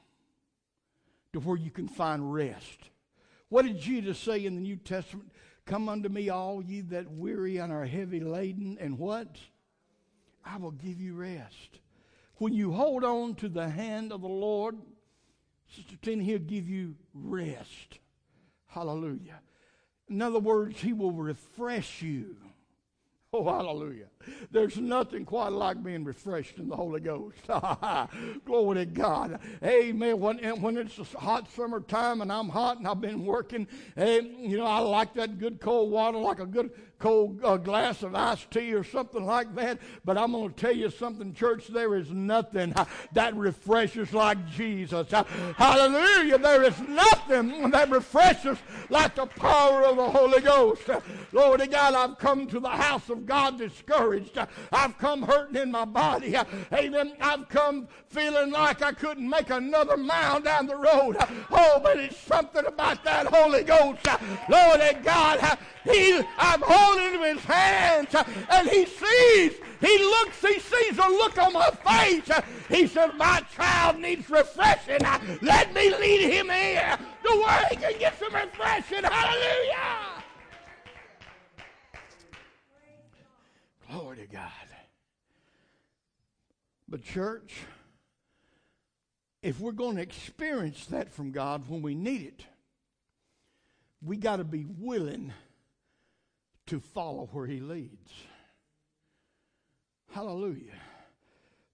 to 1.35 1.41
where 1.41 1.59
you 1.59 1.71
can 1.71 1.89
find 1.89 2.33
rest. 2.33 2.89
What 3.51 3.67
did 3.67 3.79
Jesus 3.79 4.19
say 4.19 4.47
in 4.47 4.55
the 4.55 4.63
New 4.63 4.77
Testament? 4.77 5.31
Come 5.67 5.91
unto 5.91 6.09
me, 6.09 6.31
all 6.31 6.63
ye 6.63 6.81
that 6.81 7.11
weary 7.11 7.59
and 7.59 7.71
are 7.71 7.85
heavy 7.85 8.21
laden, 8.21 8.79
and 8.81 8.99
what? 8.99 9.37
I 10.43 10.57
will 10.57 10.71
give 10.71 10.99
you 10.99 11.15
rest. 11.15 11.81
When 12.37 12.55
you 12.55 12.73
hold 12.73 13.05
on 13.05 13.35
to 13.37 13.51
the 13.51 13.69
hand 13.69 14.11
of 14.11 14.23
the 14.23 14.29
Lord, 14.29 14.79
Sister 15.69 16.11
He'll 16.11 16.39
give 16.39 16.67
you 16.67 16.95
rest. 17.13 17.99
Hallelujah. 18.69 19.41
In 20.09 20.23
other 20.23 20.41
words, 20.41 20.81
He 20.81 20.95
will 20.95 21.13
refresh 21.13 22.01
you. 22.01 22.37
Oh, 23.35 23.45
hallelujah. 23.45 24.09
There's 24.51 24.77
nothing 24.77 25.25
quite 25.25 25.53
like 25.53 25.83
being 25.83 26.05
refreshed 26.05 26.59
in 26.59 26.69
the 26.69 26.77
Holy 26.77 27.01
Ghost. 27.01 27.39
Glory 28.45 28.77
to 28.77 28.87
God. 28.87 29.41
Amen. 29.65 30.19
When, 30.21 30.39
when 30.61 30.77
it's 30.77 30.99
a 30.99 31.19
hot 31.19 31.51
summertime 31.51 32.21
and 32.21 32.33
I'm 32.33 32.49
hot 32.49 32.79
and 32.79 32.87
I've 32.87 33.01
been 33.01 33.25
working, 33.25 33.67
hey, 33.97 34.21
you 34.23 34.57
know, 34.57 34.67
I 34.67 34.79
like 34.79 35.15
that 35.15 35.39
good 35.39 35.61
cold 35.61 35.91
water, 35.91 36.19
like 36.19 36.41
a 36.41 36.47
good 36.47 36.71
cold 37.03 37.41
uh, 37.43 37.57
glass 37.57 38.05
of 38.05 38.15
iced 38.15 38.49
tea 38.53 38.73
or 38.73 38.85
something 38.85 39.27
like 39.27 39.53
that. 39.57 39.79
But 40.05 40.17
I'm 40.17 40.33
going 40.33 40.53
to 40.53 40.55
tell 40.55 40.75
you 40.75 40.89
something, 40.89 41.35
church. 41.35 41.67
There 41.67 41.97
is 41.97 42.11
nothing 42.11 42.75
that 43.13 43.37
refreshes 43.37 44.13
like 44.13 44.47
Jesus. 44.49 45.11
Hallelujah. 45.57 46.39
There 46.39 46.63
is 46.63 46.79
nothing 46.81 47.71
that 47.71 47.91
refreshes 47.91 48.59
like 48.89 49.17
the 49.17 49.27
power 49.27 49.83
of 49.83 49.97
the 49.97 50.11
Holy 50.11 50.41
Ghost. 50.41 50.89
Uh, 50.89 51.01
Lord 51.33 51.61
God, 51.71 51.95
I've 51.95 52.19
come 52.19 52.47
to 52.47 52.61
the 52.61 52.69
house 52.69 53.11
of 53.11 53.27
God 53.27 53.59
discouraged. 53.59 54.12
Uh, 54.13 54.47
I've 54.73 54.99
come 54.99 55.23
hurting 55.23 55.57
in 55.57 55.71
my 55.71 55.85
body. 55.85 56.37
Amen. 56.73 57.15
I've 57.21 57.49
come 57.49 57.89
feeling 58.09 58.51
like 58.51 58.83
I 58.83 58.93
couldn't 58.93 59.29
make 59.29 59.51
another 59.51 59.97
mile 59.97 60.41
down 60.41 60.67
the 60.67 60.77
road. 60.77 61.17
Oh, 61.51 61.81
but 61.83 61.99
it's 61.99 62.17
something 62.19 62.65
about 62.67 63.03
that 63.05 63.27
Holy 63.27 63.63
Ghost. 63.63 64.07
Lord 64.49 64.81
and 64.81 65.03
God, 65.03 65.59
he, 65.85 66.21
I'm 66.39 66.61
holding 66.63 67.23
his 67.23 67.45
hands, 67.45 68.15
and 68.51 68.69
he 68.69 68.85
sees, 68.87 69.55
he 69.81 69.99
looks, 69.99 70.41
he 70.41 70.59
sees 70.61 70.99
a 70.99 71.09
look 71.09 71.39
on 71.39 71.53
my 71.55 71.71
face. 71.71 72.31
He 72.69 72.87
says, 72.87 73.11
My 73.17 73.43
child 73.55 73.99
needs 73.99 74.29
refreshing. 74.29 75.01
Let 75.41 75.75
me 75.75 75.95
lead 75.97 76.31
him 76.31 76.51
here 76.51 76.99
to 77.25 77.31
where 77.31 77.67
he 77.71 77.77
can 77.77 77.99
get 77.99 78.19
some 78.19 78.35
refreshing. 78.35 79.05
Hallelujah. 79.05 80.22
Glory 83.93 84.17
to 84.19 84.27
God. 84.27 84.51
But, 86.89 87.03
church, 87.03 87.53
if 89.43 89.61
we're 89.61 89.73
going 89.73 89.97
to 89.97 90.03
experience 90.03 90.87
that 90.87 91.13
from 91.13 91.31
God 91.31 91.69
when 91.69 91.83
we 91.83 91.95
need 91.95 92.23
it, 92.23 92.47
we 94.01 94.17
got 94.17 94.37
to 94.37 94.45
be 94.45 94.65
willing 94.65 95.33
to 96.67 96.81
follow 96.81 97.29
where 97.33 97.47
He 97.47 97.61
leads. 97.61 98.13
Hallelujah. 100.11 100.73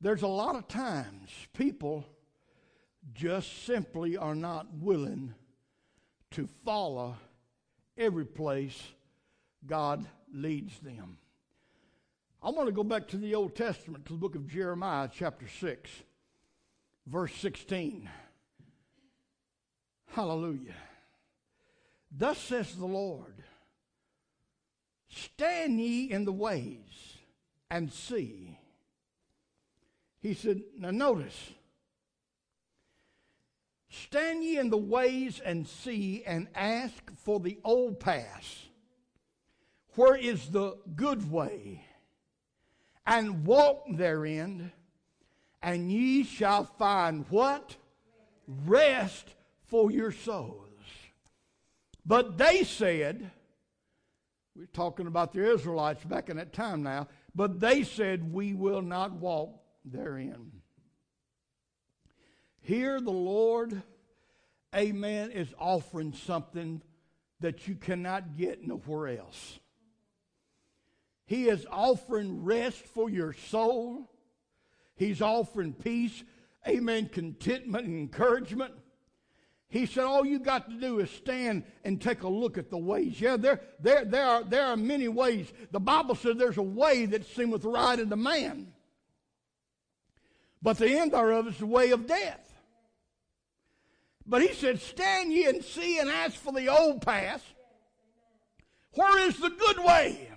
There's 0.01 0.23
a 0.23 0.29
lot 0.29 0.57
of 0.57 0.67
times 0.67 1.31
people 1.53 2.05
just 3.13 3.65
simply 3.65 4.17
are 4.17 4.35
not 4.35 4.67
willing 4.75 5.35
to 6.33 6.49
follow 6.65 7.17
every 7.97 8.25
place 8.25 8.81
God 9.67 10.05
leads 10.33 10.79
them. 10.81 11.19
I 12.41 12.51
want 12.51 12.69
to 12.69 12.73
go 12.73 12.85
back 12.85 13.09
to 13.09 13.17
the 13.17 13.35
Old 13.35 13.57
Testament, 13.57 14.07
to 14.07 14.13
the 14.13 14.19
book 14.19 14.37
of 14.37 14.47
Jeremiah, 14.47 15.09
chapter 15.13 15.49
6, 15.49 15.91
verse 17.07 17.35
16. 17.35 18.09
Hallelujah. 20.13 20.77
Thus 22.17 22.39
says 22.39 22.75
the 22.75 22.87
Lord 22.87 23.43
Stand 25.09 25.81
ye 25.81 26.11
in 26.11 26.25
the 26.25 26.33
ways 26.33 27.17
and 27.71 27.93
see. 27.93 28.59
He 30.21 30.35
said, 30.35 30.63
Now 30.77 30.91
notice, 30.91 31.51
stand 33.89 34.45
ye 34.45 34.59
in 34.59 34.71
the 34.71 34.77
ways 34.77 35.41
and 35.45 35.67
see 35.67 36.23
and 36.25 36.47
ask 36.55 37.11
for 37.17 37.41
the 37.41 37.59
old 37.65 37.99
path. 37.99 38.67
Where 39.95 40.17
is 40.17 40.51
the 40.51 40.77
good 40.95 41.31
way? 41.31 41.88
And 43.09 43.47
walk 43.47 43.85
therein, 43.91 44.71
and 45.63 45.91
ye 45.91 46.25
shall 46.25 46.65
find 46.65 47.25
what? 47.31 47.77
Rest 48.47 49.35
for 49.65 49.91
your 49.91 50.13
souls. 50.13 50.69
But 52.05 52.39
they 52.39 52.65
said, 52.65 53.31
we're 54.59 54.67
talking 54.67 55.07
about 55.07 55.33
the 55.33 55.53
Israelites 55.53 56.05
back 56.05 56.29
in 56.29 56.37
that 56.37 56.53
time 56.53 56.83
now. 56.83 57.07
But 57.33 57.61
they 57.61 57.85
said, 57.85 58.33
We 58.33 58.55
will 58.55 58.83
not 58.83 59.13
walk 59.13 59.61
therein. 59.85 60.51
Here, 62.61 63.01
the 63.01 63.13
Lord, 63.13 63.81
amen, 64.75 65.31
is 65.31 65.55
offering 65.61 66.13
something 66.13 66.83
that 67.39 67.69
you 67.69 67.77
cannot 67.77 68.37
get 68.37 68.67
nowhere 68.67 69.17
else. 69.19 69.61
He 71.29 71.47
is 71.47 71.67
offering 71.71 72.43
rest 72.43 72.87
for 72.87 73.11
your 73.11 73.35
soul. 73.35 74.11
He's 74.97 75.21
offering 75.21 75.75
peace, 75.75 76.25
amen, 76.67 77.11
contentment, 77.13 77.87
and 77.87 77.99
encouragement. 77.99 78.73
He 79.69 79.85
said, 79.85 80.05
All 80.05 80.25
you 80.25 80.39
got 80.39 80.71
to 80.71 80.81
do 80.81 81.01
is 81.01 81.11
stand 81.11 81.65
and 81.85 82.01
take 82.01 82.23
a 82.23 82.29
look 82.29 82.57
at 82.57 82.71
the 82.71 82.79
ways. 82.79 83.21
Yeah, 83.21 83.37
there, 83.37 83.61
there, 83.79 84.07
there, 84.07 84.25
are, 84.25 84.43
there 84.43 84.65
are 84.65 84.77
many 84.79 85.07
ways. 85.09 85.53
The 85.71 85.79
Bible 85.79 86.15
says 86.15 86.39
there's 86.39 86.57
a 86.57 86.63
way 86.63 87.05
that 87.05 87.27
seemeth 87.27 87.63
right 87.63 88.01
unto 88.01 88.17
man, 88.17 88.73
but 90.63 90.79
the 90.79 90.89
end 90.89 91.13
thereof 91.13 91.47
is 91.47 91.59
the 91.59 91.67
way 91.67 91.91
of 91.91 92.07
death. 92.07 92.55
But 94.25 94.41
he 94.41 94.55
said, 94.55 94.81
Stand 94.81 95.31
ye 95.31 95.45
and 95.45 95.63
see 95.63 95.99
and 95.99 96.09
ask 96.09 96.37
for 96.37 96.55
the 96.55 96.69
old 96.69 97.03
path. 97.03 97.45
Where 98.95 99.29
is 99.29 99.39
the 99.39 99.51
good 99.51 99.85
way? 99.85 100.28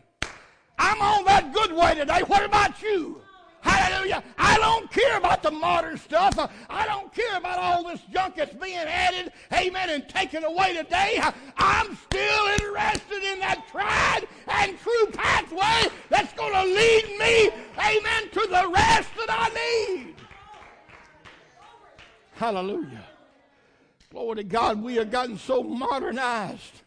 I'm 0.82 1.00
on 1.00 1.26
that 1.26 1.54
good 1.54 1.72
way 1.74 1.94
today. 1.94 2.22
What 2.26 2.44
about 2.44 2.82
you? 2.82 3.22
Hallelujah. 3.62 4.24
I 4.40 4.58
don't 4.58 4.90
care 4.92 5.16
about 5.16 5.44
the 5.44 5.52
modern 5.52 5.96
stuff. 5.96 6.52
I 6.68 6.88
don't 6.88 7.14
care 7.14 7.38
about 7.38 7.60
all 7.60 7.84
this 7.84 8.02
junk 8.12 8.36
that's 8.36 8.56
being 8.56 8.78
added, 8.78 9.32
amen, 9.54 9.92
and 9.92 10.10
taken 10.10 10.44
away 10.44 10.74
today. 10.74 11.22
I'm 11.56 11.96
still 11.96 12.48
interested 12.54 13.24
in 13.32 13.40
that 13.42 13.68
tried 13.70 14.22
and 14.48 14.80
true 14.80 15.06
pathway 15.14 15.92
that's 16.10 16.34
going 16.34 16.54
to 16.54 16.64
lead 16.64 17.06
me, 17.20 17.52
amen, 17.78 18.30
to 18.32 18.48
the 18.50 18.72
rest 18.74 19.10
that 19.18 19.30
I 19.30 19.50
need. 19.54 20.16
Hallelujah. 22.34 23.06
Glory 24.10 24.38
to 24.38 24.44
God, 24.44 24.82
we 24.82 24.96
have 24.96 25.12
gotten 25.12 25.38
so 25.38 25.62
modernized. 25.62 26.82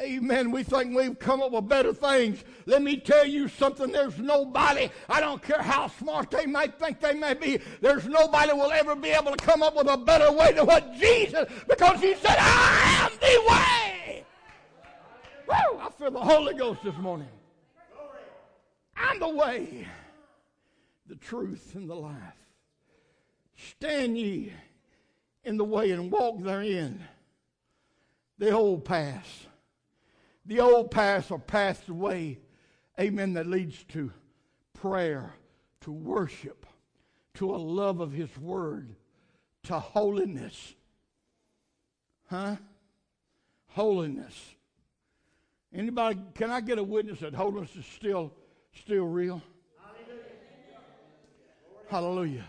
Amen. 0.00 0.50
We 0.50 0.62
think 0.62 0.96
we've 0.96 1.18
come 1.18 1.42
up 1.42 1.52
with 1.52 1.68
better 1.68 1.92
things. 1.92 2.44
Let 2.66 2.82
me 2.82 2.98
tell 2.98 3.26
you 3.26 3.48
something. 3.48 3.90
There's 3.90 4.18
nobody, 4.18 4.90
I 5.08 5.20
don't 5.20 5.42
care 5.42 5.62
how 5.62 5.88
smart 5.88 6.30
they 6.30 6.46
might 6.46 6.78
think 6.78 7.00
they 7.00 7.14
may 7.14 7.34
be, 7.34 7.60
there's 7.80 8.06
nobody 8.06 8.52
will 8.52 8.70
ever 8.70 8.94
be 8.94 9.08
able 9.10 9.34
to 9.34 9.44
come 9.44 9.62
up 9.62 9.76
with 9.76 9.88
a 9.88 9.96
better 9.96 10.30
way 10.32 10.52
than 10.52 10.66
what 10.66 10.94
Jesus, 10.94 11.48
because 11.68 12.00
he 12.00 12.14
said, 12.14 12.36
I 12.38 13.08
am 13.08 13.12
the 13.20 13.50
way. 13.50 14.24
Woo! 15.48 15.80
I 15.80 15.90
feel 15.98 16.10
the 16.10 16.20
Holy 16.20 16.54
Ghost 16.54 16.82
this 16.84 16.96
morning. 16.98 17.28
I'm 18.96 19.18
the 19.20 19.28
way, 19.28 19.86
the 21.06 21.16
truth, 21.16 21.74
and 21.74 21.88
the 21.88 21.94
life. 21.94 22.14
Stand 23.56 24.18
ye 24.18 24.52
in 25.44 25.56
the 25.56 25.64
way 25.64 25.90
and 25.90 26.10
walk 26.10 26.42
therein. 26.42 27.02
The 28.38 28.50
old 28.50 28.84
paths 28.84 29.47
the 30.48 30.60
old 30.60 30.90
paths 30.90 31.30
are 31.30 31.38
paths 31.38 31.86
away, 31.88 32.40
amen, 32.98 33.34
that 33.34 33.46
leads 33.46 33.84
to 33.84 34.10
prayer, 34.72 35.34
to 35.82 35.92
worship, 35.92 36.66
to 37.34 37.54
a 37.54 37.56
love 37.56 38.00
of 38.00 38.12
His 38.12 38.34
Word, 38.38 38.96
to 39.64 39.78
holiness. 39.78 40.74
Huh? 42.30 42.56
Holiness. 43.68 44.34
Anybody, 45.72 46.18
can 46.34 46.50
I 46.50 46.62
get 46.62 46.78
a 46.78 46.82
witness 46.82 47.20
that 47.20 47.34
holiness 47.34 47.76
is 47.76 47.84
still, 47.84 48.32
still 48.72 49.04
real? 49.04 49.42
Hallelujah. 49.78 50.24
Hallelujah. 51.90 52.48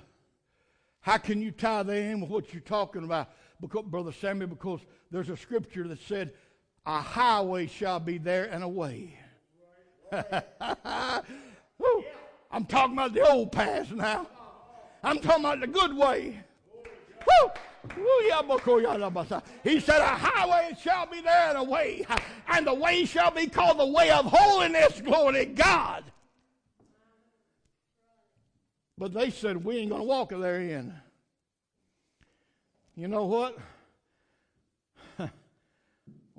How 1.01 1.17
can 1.17 1.41
you 1.41 1.51
tie 1.51 1.83
that 1.83 1.97
in 1.97 2.21
with 2.21 2.29
what 2.29 2.53
you're 2.53 2.62
talking 2.62 3.03
about, 3.03 3.29
because, 3.59 3.83
Brother 3.88 4.13
Samuel? 4.13 4.47
Because 4.47 4.79
there's 5.12 5.29
a 5.29 5.35
scripture 5.35 5.85
that 5.89 6.01
said 6.01 6.31
a 6.89 7.02
highway 7.02 7.67
shall 7.67 7.99
be 7.99 8.17
there 8.17 8.45
and 8.45 8.63
a 8.63 8.67
way. 8.67 9.13
I'm 12.52 12.65
talking 12.67 12.93
about 12.93 13.13
the 13.13 13.30
old 13.30 13.52
path 13.52 13.91
now. 13.91 14.25
I'm 15.04 15.19
talking 15.19 15.45
about 15.45 15.60
the 15.60 15.67
good 15.67 15.95
way. 15.95 16.39
He 19.63 19.80
said, 19.80 20.02
A 20.02 20.08
highway 20.08 20.75
shall 20.82 21.06
be 21.06 21.21
there 21.21 21.49
and 21.49 21.60
a 21.60 21.63
way, 21.63 22.06
and 22.47 22.65
the 22.65 22.73
way 22.73 23.06
shall 23.06 23.30
be 23.30 23.45
called 23.45 23.78
the 23.78 23.86
way 23.86 24.10
of 24.10 24.25
holiness. 24.25 24.99
Glory 24.99 25.45
to 25.45 25.45
God. 25.45 26.06
But 28.97 29.13
they 29.13 29.30
said, 29.30 29.63
We 29.63 29.78
ain't 29.78 29.91
going 29.91 30.02
to 30.02 30.08
walk 30.08 30.30
therein. 30.30 30.95
You 32.95 33.08
know 33.08 33.25
what? 33.25 33.60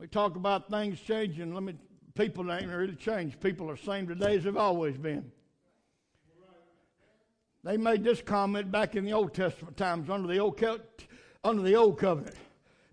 We 0.01 0.07
talk 0.07 0.37
about 0.37 0.71
things 0.71 0.99
changing. 0.99 1.53
Let 1.53 1.63
me, 1.63 1.75
people 2.15 2.51
ain't 2.51 2.69
really 2.69 2.95
changed. 2.95 3.39
People 3.39 3.69
are 3.71 3.77
same 3.77 4.09
today 4.09 4.39
as 4.39 4.45
they've 4.45 4.57
always 4.57 4.97
been. 4.97 5.31
They 7.63 7.77
made 7.77 8.03
this 8.03 8.23
comment 8.23 8.73
back 8.73 8.97
in 8.97 9.05
the 9.05 9.13
Old 9.13 9.35
Testament 9.35 9.77
times 9.77 10.09
under 10.09 10.27
the 10.27 10.39
old 10.39 10.59
under 11.45 11.63
the 11.63 11.75
old 11.75 11.99
covenant. 11.99 12.35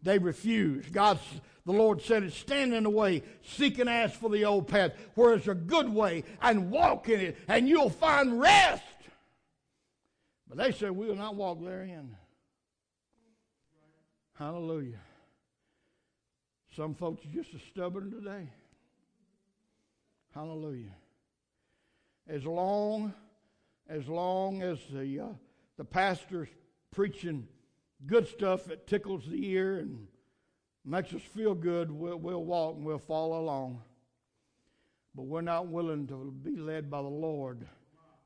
They 0.04 0.18
refused. 0.20 0.92
God, 0.92 1.18
the 1.66 1.72
Lord 1.72 2.02
said, 2.02 2.24
it, 2.24 2.34
"Stand 2.34 2.74
in 2.74 2.84
the 2.84 2.90
way, 2.90 3.24
seek 3.42 3.80
and 3.80 3.90
ask 3.90 4.20
for 4.20 4.30
the 4.30 4.44
old 4.44 4.68
path, 4.68 4.92
where 5.16 5.34
it's 5.34 5.48
a 5.48 5.56
good 5.56 5.88
way, 5.88 6.26
and 6.42 6.70
walk 6.70 7.08
in 7.08 7.22
it, 7.22 7.38
and 7.48 7.70
you'll 7.70 7.90
find 7.90 8.38
rest." 8.38 8.84
But 10.50 10.58
they 10.58 10.74
said, 10.74 10.92
"We 10.92 11.08
will 11.08 11.16
not 11.16 11.36
walk 11.36 11.64
therein." 11.64 12.18
Hallelujah. 14.34 15.00
Some 16.78 16.94
folks 16.94 17.26
are 17.26 17.30
just 17.30 17.56
as 17.56 17.62
stubborn 17.64 18.12
today. 18.12 18.48
Hallelujah. 20.36 20.94
As 22.28 22.46
long 22.46 23.16
as 23.90 24.08
long 24.08 24.62
as 24.62 24.78
the 24.94 25.22
uh, 25.22 25.28
the 25.78 25.84
pastor's 25.84 26.50
preaching 26.92 27.48
good 28.06 28.28
stuff 28.28 28.66
that 28.66 28.86
tickles 28.86 29.26
the 29.26 29.44
ear 29.44 29.80
and 29.80 30.08
makes 30.86 31.16
us 31.16 31.22
feel 31.24 31.56
good, 31.56 31.92
we'll, 31.92 32.18
we'll 32.18 32.44
walk 32.44 32.76
and 32.76 32.86
we'll 32.86 33.00
follow 33.00 33.40
along. 33.40 33.82
But 35.16 35.24
we're 35.24 35.42
not 35.42 35.70
willing 35.70 36.06
to 36.10 36.32
be 36.44 36.58
led 36.58 36.92
by 36.92 37.02
the 37.02 37.08
Lord 37.08 37.68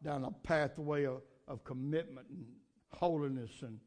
down 0.04 0.26
a 0.26 0.32
pathway 0.46 1.06
of, 1.06 1.22
of 1.48 1.64
commitment 1.64 2.28
and 2.30 2.46
holiness 2.90 3.52
and 3.62 3.80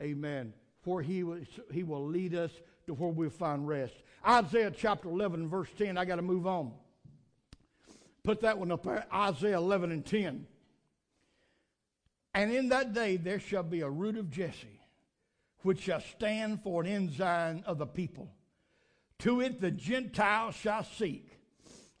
amen. 0.00 0.52
For 0.80 1.02
he 1.02 1.24
will, 1.24 1.40
he 1.72 1.82
will 1.82 2.06
lead 2.06 2.36
us 2.36 2.52
to 2.86 2.94
where 2.94 3.10
we'll 3.10 3.30
find 3.30 3.66
rest. 3.66 3.94
Isaiah 4.26 4.70
chapter 4.70 5.08
11, 5.08 5.48
verse 5.48 5.68
10. 5.76 5.98
I 5.98 6.04
got 6.04 6.16
to 6.16 6.22
move 6.22 6.46
on. 6.46 6.72
Put 8.22 8.40
that 8.42 8.58
one 8.58 8.70
up 8.72 8.84
there. 8.84 9.06
Isaiah 9.12 9.56
11 9.58 9.90
and 9.92 10.04
10. 10.06 10.46
And 12.34 12.52
in 12.52 12.68
that 12.68 12.92
day 12.92 13.16
there 13.16 13.40
shall 13.40 13.62
be 13.62 13.80
a 13.80 13.90
root 13.90 14.16
of 14.16 14.30
Jesse. 14.30 14.80
which 15.62 15.80
shall 15.80 16.00
stand 16.00 16.62
for 16.62 16.80
an 16.82 16.86
ensign 16.86 17.64
of 17.66 17.78
the 17.78 17.86
people. 17.86 18.30
To 19.20 19.40
it 19.40 19.60
the 19.60 19.72
Gentiles 19.72 20.54
shall 20.54 20.84
seek, 20.84 21.40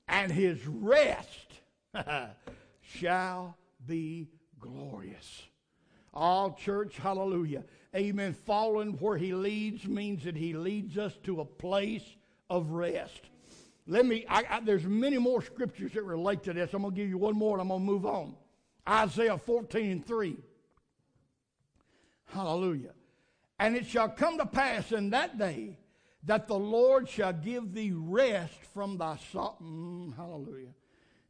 and 0.06 0.30
his 0.30 0.64
rest 0.66 1.48
shall 2.80 3.56
be 3.84 4.28
glorious. 4.60 5.42
All 6.14 6.52
church, 6.52 6.96
hallelujah. 6.98 7.64
Amen. 7.96 8.34
Following 8.44 8.92
where 8.98 9.16
he 9.16 9.32
leads 9.32 9.86
means 9.86 10.24
that 10.24 10.36
he 10.36 10.52
leads 10.52 10.98
us 10.98 11.16
to 11.24 11.40
a 11.40 11.44
place 11.46 12.04
of 12.50 12.70
rest. 12.70 13.22
Let 13.86 14.04
me, 14.04 14.26
I, 14.28 14.44
I, 14.50 14.60
there's 14.60 14.84
many 14.84 15.16
more 15.16 15.40
scriptures 15.40 15.92
that 15.92 16.02
relate 16.02 16.42
to 16.42 16.52
this. 16.52 16.74
I'm 16.74 16.82
going 16.82 16.94
to 16.94 17.00
give 17.00 17.08
you 17.08 17.16
one 17.16 17.36
more 17.36 17.54
and 17.54 17.62
I'm 17.62 17.68
going 17.68 17.80
to 17.80 17.86
move 17.86 18.04
on. 18.04 18.34
Isaiah 18.86 19.38
14 19.38 19.90
and 19.90 20.06
3. 20.06 20.36
Hallelujah. 22.26 22.92
And 23.58 23.76
it 23.76 23.86
shall 23.86 24.10
come 24.10 24.36
to 24.38 24.46
pass 24.46 24.92
in 24.92 25.10
that 25.10 25.38
day 25.38 25.78
that 26.24 26.48
the 26.48 26.58
Lord 26.58 27.08
shall 27.08 27.32
give 27.32 27.72
thee 27.72 27.92
rest 27.94 28.58
from 28.74 28.98
thy 28.98 29.16
sorrow. 29.32 29.56
Mm, 29.62 30.14
hallelujah. 30.16 30.74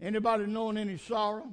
Anybody 0.00 0.46
knowing 0.46 0.78
any 0.78 0.98
sorrow? 0.98 1.52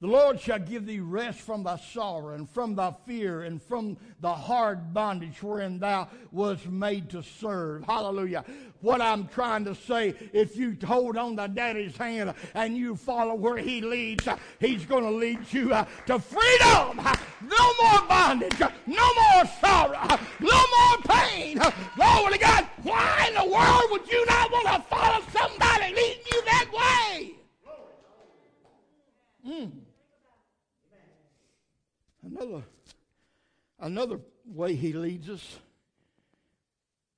The 0.00 0.06
Lord 0.06 0.40
shall 0.40 0.60
give 0.60 0.86
thee 0.86 1.00
rest 1.00 1.40
from 1.40 1.64
thy 1.64 1.76
sorrow 1.76 2.36
and 2.36 2.48
from 2.48 2.76
thy 2.76 2.94
fear 3.04 3.42
and 3.42 3.60
from 3.60 3.96
the 4.20 4.32
hard 4.32 4.94
bondage 4.94 5.42
wherein 5.42 5.80
thou 5.80 6.06
was 6.30 6.64
made 6.66 7.10
to 7.10 7.22
serve. 7.24 7.82
Hallelujah. 7.82 8.44
What 8.80 9.00
I'm 9.00 9.26
trying 9.26 9.64
to 9.64 9.74
say, 9.74 10.14
if 10.32 10.56
you 10.56 10.76
hold 10.84 11.16
on 11.16 11.36
to 11.36 11.48
daddy's 11.48 11.96
hand 11.96 12.32
and 12.54 12.76
you 12.76 12.94
follow 12.94 13.34
where 13.34 13.56
he 13.56 13.80
leads, 13.80 14.28
he's 14.60 14.86
going 14.86 15.02
to 15.02 15.10
lead 15.10 15.40
you 15.52 15.74
uh, 15.74 15.84
to 16.06 16.20
freedom. 16.20 17.04
No 17.42 17.72
more 17.82 18.08
bondage. 18.08 18.60
No 18.86 19.14
more 19.14 19.44
sorrow. 19.60 20.16
No 20.38 20.62
more 20.76 20.98
pain. 21.08 21.58
Glory 21.96 22.34
to 22.34 22.38
God. 22.38 22.68
Why 22.84 23.26
in 23.30 23.34
the 23.34 23.52
world 23.52 23.82
would 23.90 24.08
you 24.08 24.24
not 24.26 24.52
want 24.52 24.68
to 24.68 24.80
follow 24.88 25.24
somebody 25.32 25.92
leading 25.92 26.22
you 26.30 26.44
that 26.44 26.66
way? 26.72 27.34
Mm. 29.44 29.72
Another, 32.40 32.62
another 33.80 34.20
way 34.46 34.74
he 34.74 34.92
leads 34.92 35.28
us, 35.28 35.58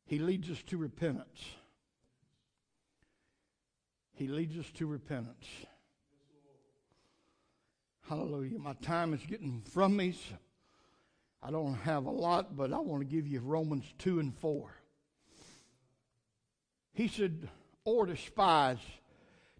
he 0.07 0.19
leads 0.19 0.51
us 0.51 0.63
to 0.69 0.79
repentance. 0.79 1.45
He 4.15 4.29
leads 4.29 4.57
us 4.57 4.71
to 4.77 4.87
repentance. 4.87 5.47
Hallelujah. 8.09 8.59
My 8.59 8.73
time 8.83 9.13
is 9.13 9.21
getting 9.27 9.63
from 9.71 9.97
me. 9.97 10.13
So 10.13 10.37
I 11.43 11.51
don't 11.51 11.75
have 11.75 12.07
a 12.07 12.11
lot, 12.11 12.57
but 12.57 12.73
I 12.73 12.79
want 12.79 13.03
to 13.03 13.07
give 13.07 13.27
you 13.27 13.41
Romans 13.41 13.85
2 13.99 14.21
and 14.21 14.35
4. 14.39 14.71
He 16.93 17.09
said, 17.09 17.49
or 17.85 18.07
despise. 18.07 18.79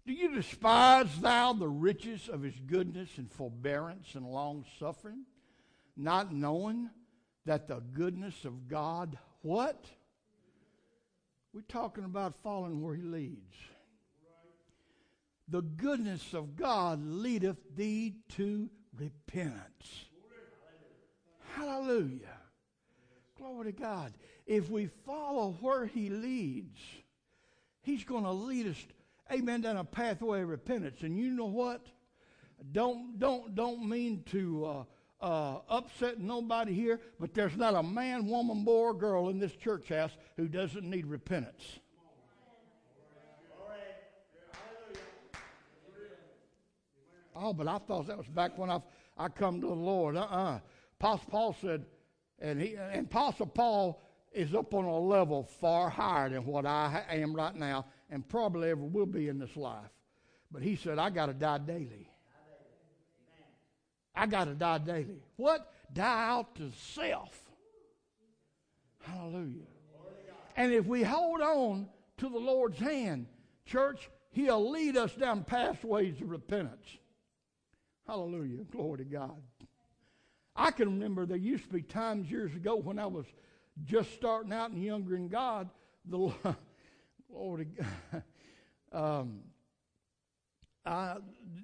Do 0.05 0.13
you 0.13 0.33
despise 0.33 1.07
thou 1.21 1.53
the 1.53 1.69
riches 1.69 2.29
of 2.29 2.41
his 2.41 2.55
goodness 2.65 3.09
and 3.17 3.31
forbearance 3.31 4.15
and 4.15 4.25
long 4.25 4.65
suffering? 4.79 5.25
Not 5.95 6.33
knowing 6.33 6.89
that 7.45 7.67
the 7.67 7.81
goodness 7.93 8.45
of 8.45 8.67
God, 8.67 9.17
what? 9.41 9.85
We're 11.53 11.61
talking 11.61 12.05
about 12.05 12.35
following 12.43 12.81
where 12.81 12.95
He 12.95 13.01
leads. 13.01 13.55
The 15.47 15.61
goodness 15.61 16.33
of 16.33 16.55
God 16.55 17.01
leadeth 17.03 17.57
thee 17.75 18.15
to 18.35 18.69
repentance. 18.97 20.05
Hallelujah. 21.55 22.37
Glory 23.37 23.73
to 23.73 23.79
God. 23.79 24.13
If 24.45 24.69
we 24.69 24.87
follow 25.05 25.57
where 25.59 25.85
He 25.85 26.09
leads, 26.09 26.79
He's 27.81 28.03
going 28.03 28.23
to 28.23 28.31
lead 28.31 28.67
us, 28.67 28.77
amen, 29.31 29.61
down 29.61 29.77
a 29.77 29.83
pathway 29.83 30.41
of 30.43 30.49
repentance. 30.49 31.01
And 31.01 31.17
you 31.17 31.31
know 31.31 31.45
what? 31.45 31.87
Don't 32.71 33.17
don't 33.17 33.55
don't 33.55 33.89
mean 33.89 34.23
to 34.31 34.65
uh, 34.65 34.83
uh, 35.21 35.59
upsetting 35.69 36.27
nobody 36.27 36.73
here, 36.73 36.99
but 37.19 37.33
there's 37.33 37.55
not 37.55 37.75
a 37.75 37.83
man, 37.83 38.27
woman, 38.27 38.63
boy, 38.63 38.71
or 38.71 38.93
girl 38.93 39.29
in 39.29 39.39
this 39.39 39.55
church 39.55 39.89
house 39.89 40.11
who 40.37 40.47
doesn't 40.47 40.89
need 40.89 41.05
repentance. 41.05 41.79
Oh, 47.33 47.53
but 47.53 47.67
I 47.67 47.77
thought 47.79 48.07
that 48.07 48.17
was 48.17 48.27
back 48.27 48.57
when 48.57 48.69
I 48.69 48.81
I 49.17 49.27
come 49.29 49.61
to 49.61 49.67
the 49.67 49.73
Lord. 49.73 50.15
Uh-uh. 50.15 50.59
Apostle 50.99 51.27
Paul 51.29 51.55
said, 51.61 51.85
and 52.39 52.61
he 52.61 52.75
and 52.75 53.05
Apostle 53.05 53.47
Paul 53.47 54.01
is 54.31 54.53
up 54.53 54.73
on 54.73 54.85
a 54.85 54.99
level 54.99 55.43
far 55.43 55.89
higher 55.89 56.29
than 56.29 56.45
what 56.45 56.65
I 56.65 57.03
am 57.09 57.35
right 57.35 57.55
now, 57.55 57.85
and 58.09 58.27
probably 58.27 58.69
ever 58.69 58.81
will 58.81 59.05
be 59.05 59.27
in 59.27 59.39
this 59.39 59.55
life. 59.55 59.89
But 60.51 60.61
he 60.61 60.75
said, 60.75 60.99
I 60.99 61.09
got 61.09 61.27
to 61.27 61.33
die 61.33 61.59
daily. 61.59 62.10
I 64.15 64.25
got 64.27 64.45
to 64.45 64.53
die 64.53 64.79
daily. 64.79 65.21
What? 65.37 65.71
Die 65.93 66.27
out 66.29 66.55
to 66.55 66.71
self. 66.93 67.37
Hallelujah. 69.01 69.65
And 70.55 70.73
if 70.73 70.85
we 70.85 71.03
hold 71.03 71.41
on 71.41 71.87
to 72.17 72.29
the 72.29 72.37
Lord's 72.37 72.79
hand, 72.79 73.27
church, 73.65 74.09
He'll 74.31 74.69
lead 74.69 74.95
us 74.95 75.13
down 75.13 75.43
pathways 75.43 76.21
of 76.21 76.29
repentance. 76.29 76.87
Hallelujah. 78.07 78.63
Glory 78.71 78.99
to 78.99 79.03
God. 79.03 79.41
I 80.55 80.71
can 80.71 80.89
remember 80.89 81.25
there 81.25 81.37
used 81.37 81.65
to 81.65 81.73
be 81.73 81.81
times 81.81 82.29
years 82.29 82.55
ago 82.55 82.75
when 82.75 82.99
I 82.99 83.05
was 83.05 83.25
just 83.83 84.13
starting 84.13 84.53
out 84.53 84.71
and 84.71 84.83
younger 84.83 85.15
in 85.15 85.27
God. 85.27 85.69
The 86.05 86.31
Lord, 87.33 87.67
um, 88.91 89.39
uh, 90.85 91.15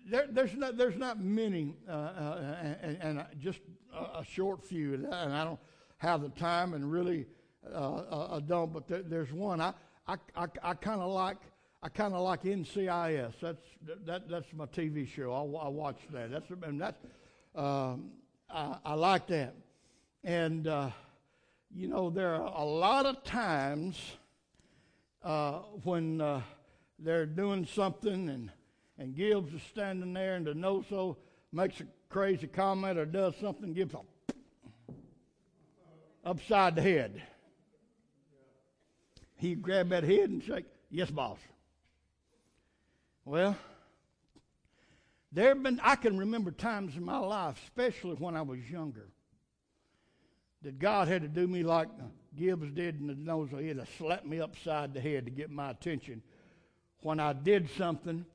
there, 0.10 0.28
there's 0.30 0.56
not 0.56 0.78
there's 0.78 0.98
not 0.98 1.20
many, 1.20 1.76
uh, 1.90 1.92
uh, 1.92 2.56
and, 2.82 2.98
and, 3.02 3.26
just 3.40 3.60
a, 3.94 4.20
a, 4.20 4.26
short 4.26 4.64
few, 4.64 4.94
and 4.94 5.34
I 5.34 5.44
don't 5.44 5.60
have 5.98 6.22
the 6.22 6.30
time, 6.30 6.74
and 6.76 6.92
really 6.92 7.26
uh, 7.74 7.78
uh, 7.78 8.38
I 8.38 8.40
don't. 8.42 8.72
But 8.72 8.88
there, 8.88 9.02
there's 9.02 9.34
one 9.34 9.60
I 9.60 9.74
I, 10.08 10.18
I, 10.36 10.46
I 10.62 10.74
kind 10.76 11.02
of 11.02 11.12
like. 11.12 11.38
I 11.84 11.90
kind 11.90 12.16
of 12.16 12.22
like 12.22 12.42
NCIS. 12.44 13.34
That's 13.40 13.62
that 14.06 14.30
that's 14.30 14.52
my 14.54 14.66
TV 14.66 15.08
show. 15.08 15.32
I, 15.32 15.66
I 15.66 15.68
watch 15.70 16.00
that. 16.12 16.32
That's 16.32 16.50
and 16.64 16.82
that's 16.82 17.00
um, 17.56 18.10
I, 18.50 18.78
I, 18.84 18.94
like 18.96 19.28
that. 19.28 19.54
And 20.24 20.68
uh, 20.68 20.90
you 21.74 21.88
know 21.88 22.10
there 22.10 22.34
are 22.34 22.54
a 22.56 22.66
lot 22.66 23.06
of 23.06 23.24
times 23.24 24.00
when 25.84 26.42
they're 27.00 27.28
doing 27.28 27.66
something 27.66 28.30
and 28.30 28.52
and 28.98 29.16
Gibbs 29.16 29.54
is 29.54 29.62
standing 29.64 30.14
there, 30.14 30.36
and 30.36 30.46
the 30.46 30.84
so 30.90 31.18
makes 31.52 31.80
a 31.82 31.86
crazy 32.10 32.48
comment 32.48 32.98
or 32.98 33.06
does 33.06 33.36
something, 33.40 33.74
Gibbs 33.74 33.94
a 33.94 34.00
upside 36.26 36.76
the 36.76 36.82
head. 36.82 37.22
He 39.36 39.56
grab 39.56 39.90
that 39.90 40.04
head 40.04 40.30
and 40.30 40.44
shake, 40.44 40.66
yes, 40.90 41.10
boss. 41.10 41.38
Well, 43.24 43.56
there 45.32 45.50
have 45.50 45.64
been, 45.64 45.80
I 45.84 45.96
can 45.96 46.18
remember 46.18 46.52
times 46.52 46.96
in 46.96 47.04
my 47.04 47.18
life, 47.18 47.62
especially 47.64 48.16
when 48.16 48.36
I 48.36 48.42
was 48.42 48.60
younger, 48.70 49.10
that 50.64 50.80
God 50.80 51.08
had 51.08 51.22
to 51.22 51.28
do 51.28 51.48
me 51.48 51.64
like 51.64 51.88
Gibbs 52.36 52.72
did 52.72 53.00
DiNozzo. 53.00 53.62
He 53.62 53.68
had 53.68 53.78
to 53.78 53.88
slap 53.98 54.26
me 54.26 54.40
upside 54.40 54.94
the 54.94 55.02
head 55.02 55.26
to 55.26 55.32
get 55.32 55.52
my 55.52 55.70
attention 55.70 56.24
when 57.02 57.20
I 57.20 57.34
did 57.34 57.70
something 57.78 58.26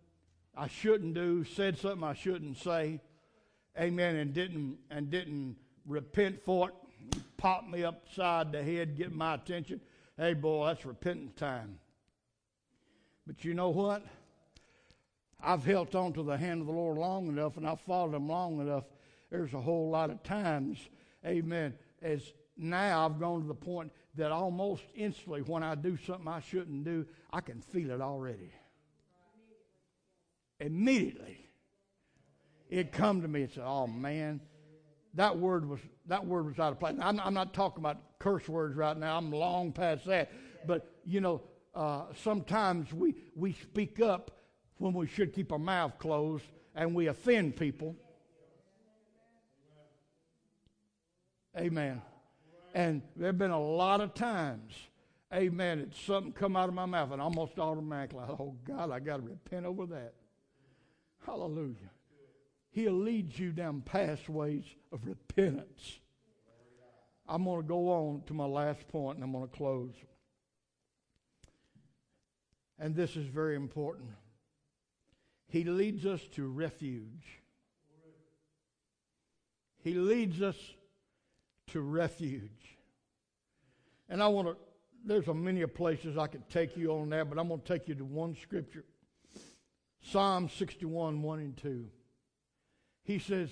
I 0.54 0.68
shouldn't 0.68 1.14
do, 1.14 1.44
said 1.44 1.78
something 1.78 2.04
I 2.04 2.12
shouldn't 2.12 2.58
say, 2.58 3.00
amen, 3.78 4.16
and 4.16 4.34
didn't 4.34 4.78
and 4.90 5.10
didn't 5.10 5.56
repent 5.86 6.42
for 6.44 6.68
it, 6.68 6.74
pop 7.38 7.66
me 7.66 7.84
upside 7.84 8.52
the 8.52 8.62
head, 8.62 8.96
get 8.96 9.12
my 9.12 9.34
attention. 9.34 9.80
Hey 10.16 10.34
boy, 10.34 10.66
that's 10.66 10.84
repentance 10.84 11.32
time. 11.36 11.78
But 13.26 13.44
you 13.44 13.54
know 13.54 13.70
what? 13.70 14.04
I've 15.40 15.64
held 15.64 15.94
on 15.96 16.12
to 16.12 16.22
the 16.22 16.36
hand 16.36 16.60
of 16.60 16.66
the 16.66 16.72
Lord 16.72 16.98
long 16.98 17.28
enough 17.28 17.56
and 17.56 17.66
I've 17.66 17.80
followed 17.80 18.14
him 18.14 18.28
long 18.28 18.60
enough. 18.60 18.84
There's 19.30 19.54
a 19.54 19.60
whole 19.60 19.88
lot 19.90 20.10
of 20.10 20.22
times, 20.22 20.78
amen, 21.26 21.74
as 22.02 22.32
now 22.58 23.06
I've 23.06 23.18
gone 23.18 23.40
to 23.40 23.48
the 23.48 23.54
point 23.54 23.90
that 24.16 24.30
almost 24.30 24.84
instantly 24.94 25.40
when 25.40 25.62
I 25.62 25.74
do 25.74 25.96
something 25.96 26.28
I 26.28 26.40
shouldn't 26.40 26.84
do, 26.84 27.06
I 27.32 27.40
can 27.40 27.62
feel 27.62 27.90
it 27.90 28.02
already 28.02 28.50
immediately 30.62 31.50
it 32.70 32.90
come 32.90 33.20
to 33.20 33.28
me 33.28 33.42
and 33.42 33.52
said, 33.52 33.64
"Oh 33.66 33.86
man, 33.86 34.40
that 35.14 35.38
word 35.38 35.68
was 35.68 35.80
that 36.06 36.24
word 36.24 36.46
was 36.46 36.58
out 36.58 36.72
of 36.72 36.80
place." 36.80 36.96
I'm, 37.00 37.20
I'm, 37.20 37.34
not 37.34 37.52
talking 37.52 37.82
about 37.82 38.18
curse 38.18 38.48
words 38.48 38.76
right 38.76 38.96
now. 38.96 39.18
I'm 39.18 39.30
long 39.30 39.72
past 39.72 40.06
that. 40.06 40.30
But 40.66 40.90
you 41.04 41.20
know, 41.20 41.42
uh, 41.74 42.04
sometimes 42.22 42.92
we 42.92 43.14
we 43.34 43.52
speak 43.52 44.00
up 44.00 44.30
when 44.78 44.94
we 44.94 45.06
should 45.06 45.34
keep 45.34 45.52
our 45.52 45.58
mouth 45.58 45.98
closed, 45.98 46.44
and 46.74 46.94
we 46.94 47.08
offend 47.08 47.56
people. 47.56 47.94
Amen. 51.58 52.00
And 52.74 53.02
there 53.16 53.26
have 53.26 53.38
been 53.38 53.50
a 53.50 53.60
lot 53.60 54.00
of 54.00 54.14
times, 54.14 54.72
amen, 55.34 55.80
it's 55.80 56.00
something 56.00 56.32
come 56.32 56.56
out 56.56 56.70
of 56.70 56.74
my 56.74 56.86
mouth 56.86 57.12
and 57.12 57.20
almost 57.20 57.58
automatically, 57.58 58.24
oh 58.26 58.56
God, 58.64 58.90
I 58.90 58.98
got 58.98 59.18
to 59.18 59.22
repent 59.22 59.66
over 59.66 59.84
that. 59.86 60.14
Hallelujah. 61.26 61.90
He'll 62.70 62.92
lead 62.92 63.38
you 63.38 63.52
down 63.52 63.82
pathways 63.82 64.64
of 64.92 65.06
repentance. 65.06 65.98
I'm 67.28 67.44
going 67.44 67.62
to 67.62 67.68
go 67.68 67.90
on 67.90 68.22
to 68.26 68.34
my 68.34 68.46
last 68.46 68.88
point 68.88 69.16
and 69.16 69.24
I'm 69.24 69.32
going 69.32 69.48
to 69.48 69.56
close. 69.56 69.92
And 72.78 72.96
this 72.96 73.16
is 73.16 73.26
very 73.26 73.54
important. 73.54 74.10
He 75.48 75.64
leads 75.64 76.06
us 76.06 76.20
to 76.32 76.46
refuge. 76.46 77.40
He 79.84 79.94
leads 79.94 80.40
us 80.40 80.56
to 81.68 81.80
refuge. 81.80 82.78
And 84.08 84.22
I 84.22 84.28
want 84.28 84.48
to, 84.48 84.56
there's 85.04 85.28
a 85.28 85.34
many 85.34 85.64
places 85.66 86.16
I 86.16 86.26
could 86.26 86.48
take 86.48 86.76
you 86.76 86.92
on 86.92 87.10
that, 87.10 87.28
but 87.28 87.38
I'm 87.38 87.48
going 87.48 87.60
to 87.60 87.66
take 87.66 87.86
you 87.86 87.94
to 87.96 88.04
one 88.04 88.34
scripture 88.34 88.84
Psalm 90.02 90.48
61, 90.48 91.22
1 91.22 91.38
and 91.38 91.56
2. 91.56 91.86
He 93.04 93.18
says, 93.18 93.50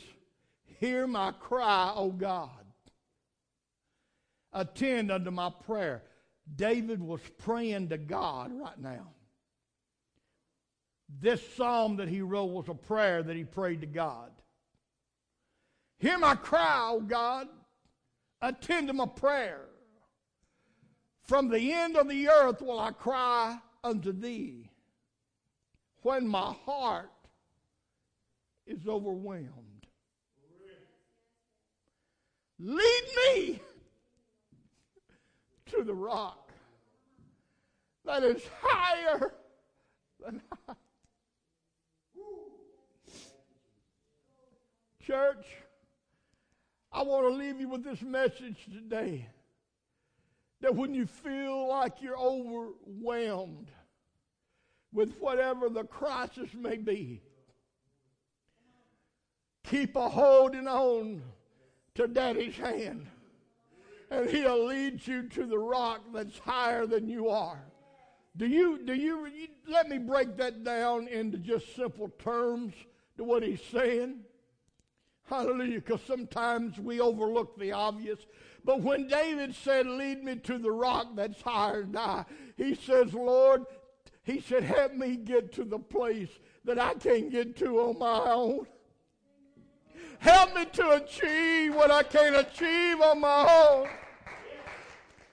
Hear 0.80 1.06
my 1.06 1.32
cry, 1.32 1.92
O 1.94 2.10
God. 2.10 2.50
Attend 4.52 5.10
unto 5.10 5.30
my 5.30 5.50
prayer. 5.64 6.02
David 6.56 7.00
was 7.00 7.20
praying 7.38 7.88
to 7.90 7.98
God 7.98 8.52
right 8.52 8.78
now. 8.78 9.08
This 11.20 11.40
psalm 11.56 11.96
that 11.96 12.08
he 12.08 12.22
wrote 12.22 12.46
was 12.46 12.68
a 12.68 12.74
prayer 12.74 13.22
that 13.22 13.36
he 13.36 13.44
prayed 13.44 13.80
to 13.82 13.86
God. 13.86 14.30
Hear 15.98 16.18
my 16.18 16.34
cry, 16.34 16.88
O 16.90 17.00
God. 17.00 17.48
Attend 18.40 18.88
to 18.88 18.92
my 18.92 19.06
prayer. 19.06 19.66
From 21.24 21.48
the 21.48 21.72
end 21.72 21.96
of 21.96 22.08
the 22.08 22.28
earth 22.28 22.62
will 22.62 22.80
I 22.80 22.90
cry 22.90 23.58
unto 23.84 24.12
thee 24.12 24.69
when 26.02 26.26
my 26.26 26.54
heart 26.64 27.10
is 28.66 28.86
overwhelmed. 28.86 29.86
Lead 32.58 33.02
me 33.16 33.60
to 35.66 35.82
the 35.82 35.94
rock 35.94 36.52
that 38.04 38.22
is 38.22 38.42
higher 38.60 39.32
than 40.24 40.42
I. 40.68 40.74
Church, 45.02 45.46
I 46.92 47.02
want 47.02 47.26
to 47.26 47.34
leave 47.34 47.60
you 47.60 47.68
with 47.68 47.82
this 47.82 48.02
message 48.02 48.66
today 48.70 49.26
that 50.60 50.74
when 50.74 50.94
you 50.94 51.06
feel 51.06 51.68
like 51.68 52.02
you're 52.02 52.18
overwhelmed 52.18 53.70
with 54.92 55.16
whatever 55.18 55.68
the 55.68 55.84
crisis 55.84 56.48
may 56.54 56.76
be, 56.76 57.20
keep 59.64 59.96
a 59.96 60.08
holding 60.08 60.66
on 60.66 61.22
to 61.94 62.08
daddy's 62.08 62.56
hand 62.56 63.06
and 64.10 64.28
he'll 64.28 64.66
lead 64.66 65.06
you 65.06 65.28
to 65.28 65.46
the 65.46 65.58
rock 65.58 66.00
that's 66.12 66.38
higher 66.38 66.86
than 66.86 67.08
you 67.08 67.28
are. 67.28 67.62
Do 68.36 68.46
you, 68.46 68.80
do 68.84 68.94
you, 68.94 69.26
you 69.26 69.48
let 69.68 69.88
me 69.88 69.98
break 69.98 70.36
that 70.36 70.64
down 70.64 71.08
into 71.08 71.38
just 71.38 71.74
simple 71.76 72.08
terms 72.18 72.74
to 73.16 73.24
what 73.24 73.42
he's 73.42 73.62
saying? 73.72 74.20
Hallelujah, 75.26 75.80
because 75.80 76.00
sometimes 76.06 76.78
we 76.78 77.00
overlook 77.00 77.56
the 77.58 77.72
obvious. 77.72 78.18
But 78.64 78.80
when 78.80 79.06
David 79.06 79.54
said, 79.54 79.86
Lead 79.86 80.24
me 80.24 80.36
to 80.36 80.58
the 80.58 80.72
rock 80.72 81.08
that's 81.14 81.40
higher 81.40 81.82
than 81.82 81.96
I, 81.96 82.24
he 82.56 82.74
says, 82.74 83.14
Lord, 83.14 83.64
he 84.22 84.40
said, 84.40 84.62
Help 84.62 84.94
me 84.94 85.16
get 85.16 85.52
to 85.54 85.64
the 85.64 85.78
place 85.78 86.30
that 86.64 86.78
I 86.78 86.94
can't 86.94 87.30
get 87.30 87.56
to 87.58 87.80
on 87.80 87.98
my 87.98 88.32
own. 88.32 88.66
Help 90.18 90.54
me 90.54 90.66
to 90.66 90.90
achieve 90.90 91.74
what 91.74 91.90
I 91.90 92.02
can't 92.02 92.36
achieve 92.36 93.00
on 93.00 93.20
my 93.20 93.66
own. 93.66 93.88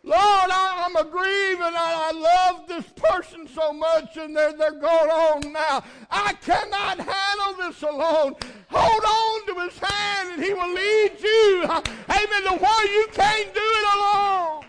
Lord, 0.07 0.17
I, 0.49 0.85
am 0.85 0.95
aggrieved 0.95 1.61
and 1.61 1.75
I, 1.75 2.09
I, 2.09 2.11
love 2.13 2.65
this 2.69 2.85
person 2.95 3.45
so 3.45 3.73
much 3.73 4.15
and 4.15 4.33
they're, 4.33 4.53
they're 4.53 4.71
going 4.71 5.09
on 5.09 5.51
now. 5.51 5.83
I 6.09 6.31
cannot 6.35 6.99
handle 6.99 7.67
this 7.67 7.81
alone. 7.81 8.35
Hold 8.69 9.03
on 9.03 9.47
to 9.47 9.59
his 9.65 9.77
hand 9.77 10.31
and 10.31 10.41
he 10.41 10.53
will 10.53 10.73
lead 10.73 11.11
you, 11.21 11.63
amen, 11.65 12.43
to 12.43 12.57
where 12.57 12.93
you 12.93 13.07
can't 13.11 13.53
do 13.53 13.59
it 13.61 13.97
alone. 13.97 14.65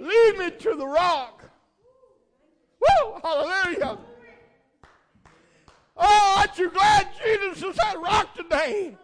Lead 0.00 0.38
me 0.38 0.50
to 0.50 0.74
the 0.74 0.86
rock. 0.86 1.35
Hallelujah. 3.26 3.98
Oh, 5.96 6.34
aren't 6.38 6.58
you 6.58 6.70
glad 6.70 7.08
Jesus 7.24 7.62
is 7.64 7.74
that 7.76 7.98
rock 8.00 8.36
today? 8.36 8.96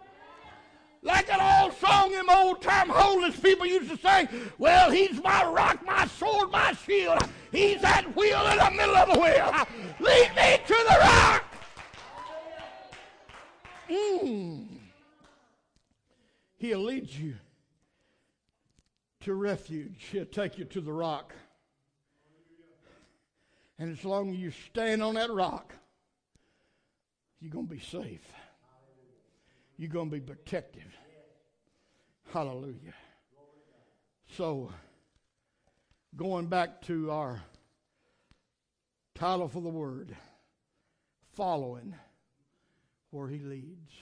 Like 1.03 1.29
an 1.33 1.41
old 1.41 1.77
song 1.79 2.13
them 2.13 2.31
old 2.31 2.63
time 2.63 2.89
holiness 2.89 3.41
people 3.41 3.67
used 3.67 3.91
to 3.91 3.97
say, 3.97 4.29
well, 4.59 4.93
he's 4.93 5.21
my 5.21 5.45
rock, 5.47 5.85
my 5.85 6.07
sword, 6.07 6.53
my 6.53 6.73
shield. 6.73 7.19
He's 7.51 7.81
that 7.81 8.15
wheel 8.15 8.47
in 8.47 8.59
the 8.59 8.71
middle 8.71 8.95
of 8.95 9.13
the 9.13 9.19
wheel. 9.19 9.53
Lead 9.99 10.31
me 10.37 10.59
to 10.69 10.87
the 10.89 10.99
rock. 11.01 11.45
Mm. 13.91 14.67
He'll 16.59 16.85
lead 16.85 17.11
you 17.11 17.35
to 19.23 19.35
refuge. 19.35 20.07
He'll 20.13 20.25
take 20.27 20.59
you 20.59 20.65
to 20.67 20.81
the 20.81 20.93
rock. 20.93 21.35
And 23.83 23.91
as 23.91 24.05
long 24.05 24.31
as 24.31 24.37
you 24.37 24.53
stand 24.53 25.03
on 25.03 25.15
that 25.15 25.33
rock, 25.33 25.75
you're 27.41 27.51
going 27.51 27.67
to 27.67 27.75
be 27.75 27.81
safe 27.81 28.23
you're 29.83 29.91
going 29.91 30.11
to 30.11 30.15
be 30.15 30.21
protected. 30.21 30.85
Hallelujah. 32.33 32.95
So, 34.37 34.71
going 36.15 36.47
back 36.47 36.83
to 36.83 37.11
our 37.11 37.43
title 39.17 39.49
for 39.49 39.61
the 39.61 39.69
word, 39.69 40.17
following 41.35 41.97
where 43.11 43.27
he 43.27 43.41
leads. 43.41 43.93